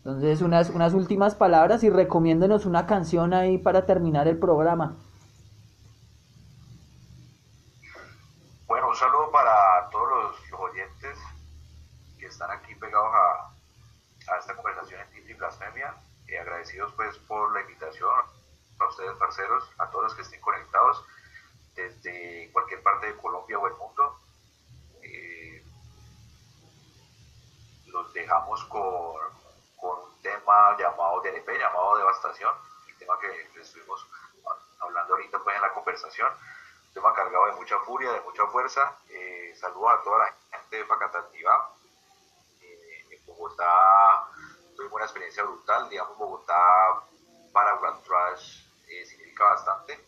Entonces 0.05 0.41
unas, 0.41 0.69
unas 0.69 0.93
últimas 0.93 1.33
palabras 1.33 1.81
y 1.83 1.89
recomiéndenos 1.89 2.65
una 2.65 2.85
canción 2.85 3.33
ahí 3.33 3.57
para 3.57 3.85
terminar 3.85 4.27
el 4.27 4.37
programa. 4.37 4.97
Bueno, 8.67 8.89
un 8.89 8.95
saludo 8.95 9.31
para 9.31 9.89
todos 9.91 10.09
los, 10.09 10.59
oyentes 10.59 11.17
que 12.19 12.25
están 12.25 12.51
aquí 12.51 12.75
pegados 12.75 13.13
a, 13.13 14.33
a 14.33 14.39
esta 14.39 14.55
conversación 14.55 14.99
en 14.99 15.09
Tinta 15.13 15.31
y 15.31 15.33
Blasfemia 15.35 15.95
y 16.27 16.35
agradecidos 16.35 16.91
pues 16.97 17.17
por 17.19 17.53
la 17.53 17.61
invitación 17.61 18.09
a 18.79 18.87
ustedes, 18.87 19.15
parceros, 19.17 19.63
a 19.77 19.89
todos 19.89 20.03
los 20.03 20.15
que 20.15 20.23
estén 20.23 20.41
conectados 20.41 21.05
desde 21.75 22.49
cualquier 22.51 22.83
parte 22.83 23.07
de 23.07 23.15
Colombia 23.17 23.57
o 23.57 23.67
el 23.67 23.73
mundo. 23.75 24.19
Eh, 25.01 25.63
los 27.87 28.13
dejamos 28.13 28.65
con, 28.65 29.42
tema 30.23 30.75
llamado 30.77 31.21
DLP, 31.21 31.47
llamado 31.59 31.97
Devastación, 31.97 32.55
el 32.87 32.97
tema 32.97 33.19
que 33.19 33.59
estuvimos 33.61 34.07
hablando 34.79 35.13
ahorita 35.13 35.39
pues, 35.43 35.55
en 35.55 35.61
la 35.61 35.73
conversación. 35.73 36.31
Un 36.87 36.93
tema 36.93 37.13
cargado 37.13 37.45
de 37.47 37.53
mucha 37.53 37.77
furia, 37.79 38.11
de 38.11 38.21
mucha 38.21 38.47
fuerza. 38.47 38.97
Eh, 39.09 39.53
saludos 39.55 39.91
a 39.93 40.03
toda 40.03 40.17
la 40.19 40.35
gente 40.51 40.77
de 40.77 40.85
Facatativa. 40.85 41.69
Eh, 42.61 43.05
en 43.11 43.25
Bogotá 43.25 44.29
tuvimos 44.75 44.95
una 44.95 45.05
experiencia 45.05 45.43
brutal, 45.43 45.89
digamos, 45.89 46.17
Bogotá 46.17 47.03
para 47.51 47.77
Grand 47.77 48.01
Trash 48.03 48.65
eh, 48.87 49.05
significa 49.05 49.43
bastante, 49.45 50.07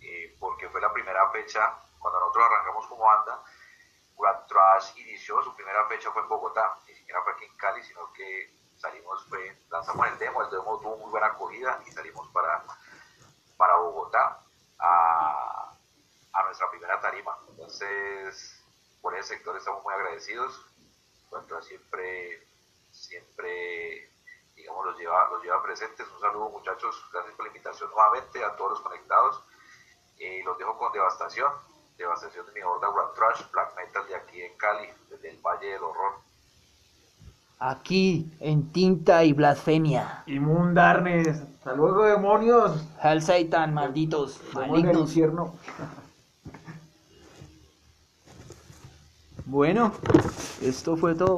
eh, 0.00 0.36
porque 0.38 0.68
fue 0.68 0.80
la 0.80 0.92
primera 0.92 1.28
fecha, 1.30 1.74
cuando 1.98 2.20
nosotros 2.20 2.46
arrancamos 2.46 2.86
como 2.86 3.04
banda, 3.04 3.42
Grand 4.16 4.46
Trash 4.46 4.96
inició, 4.96 5.42
su 5.42 5.54
primera 5.56 5.86
fecha 5.88 6.12
fue 6.12 6.22
en 6.22 6.28
Bogotá, 6.28 6.78
ni 6.86 6.94
siquiera 6.94 7.22
fue 7.22 7.32
aquí 7.32 7.44
en 7.44 7.56
Cali, 7.56 7.82
sino 7.82 8.12
que 8.12 8.57
salimos, 8.78 9.24
fue, 9.26 9.56
lanzamos 9.70 10.06
el 10.08 10.18
demo, 10.18 10.42
el 10.42 10.50
demo 10.50 10.78
tuvo 10.80 10.96
muy 10.96 11.10
buena 11.10 11.28
acogida 11.28 11.82
y 11.86 11.90
salimos 11.90 12.28
para, 12.28 12.64
para 13.56 13.76
Bogotá 13.76 14.40
a, 14.78 15.74
a 16.32 16.42
nuestra 16.44 16.70
primera 16.70 17.00
tarima. 17.00 17.36
Entonces, 17.48 18.62
por 19.00 19.14
ese 19.16 19.34
sector 19.34 19.56
estamos 19.56 19.82
muy 19.84 19.94
agradecidos. 19.94 20.64
Grand 21.30 21.62
siempre, 21.62 22.46
siempre 22.90 24.10
digamos, 24.54 24.86
los 24.86 24.98
lleva, 24.98 25.28
los 25.30 25.42
lleva 25.42 25.62
presentes. 25.62 26.06
Un 26.08 26.20
saludo 26.20 26.50
muchachos, 26.50 27.08
gracias 27.12 27.34
por 27.34 27.44
la 27.46 27.48
invitación 27.48 27.90
nuevamente 27.90 28.44
a 28.44 28.56
todos 28.56 28.72
los 28.72 28.80
conectados. 28.80 29.42
Y 30.18 30.42
los 30.42 30.58
dejo 30.58 30.76
con 30.78 30.92
Devastación, 30.92 31.52
Devastación 31.96 32.44
de 32.46 32.52
mi 32.52 32.62
horda 32.62 32.90
Grand 32.90 33.14
Trash, 33.14 33.50
Black 33.52 33.76
Metal 33.76 34.06
de 34.08 34.16
aquí 34.16 34.42
en 34.42 34.56
Cali, 34.56 34.92
desde 35.08 35.30
el 35.30 35.40
Valle 35.40 35.72
del 35.72 35.82
Horror. 35.82 36.27
Aquí, 37.60 38.30
en 38.38 38.70
Tinta 38.70 39.24
y 39.24 39.32
Blasfemia. 39.32 40.22
Inmundarnes, 40.26 41.28
hasta 41.28 41.74
luego 41.74 42.04
demonios. 42.04 42.84
Hell 43.02 43.20
Satan, 43.20 43.74
malditos, 43.74 44.40
malignos. 44.54 45.10
infierno. 45.10 45.54
Bueno, 49.44 49.92
esto 50.62 50.96
fue 50.96 51.14
todo. 51.14 51.36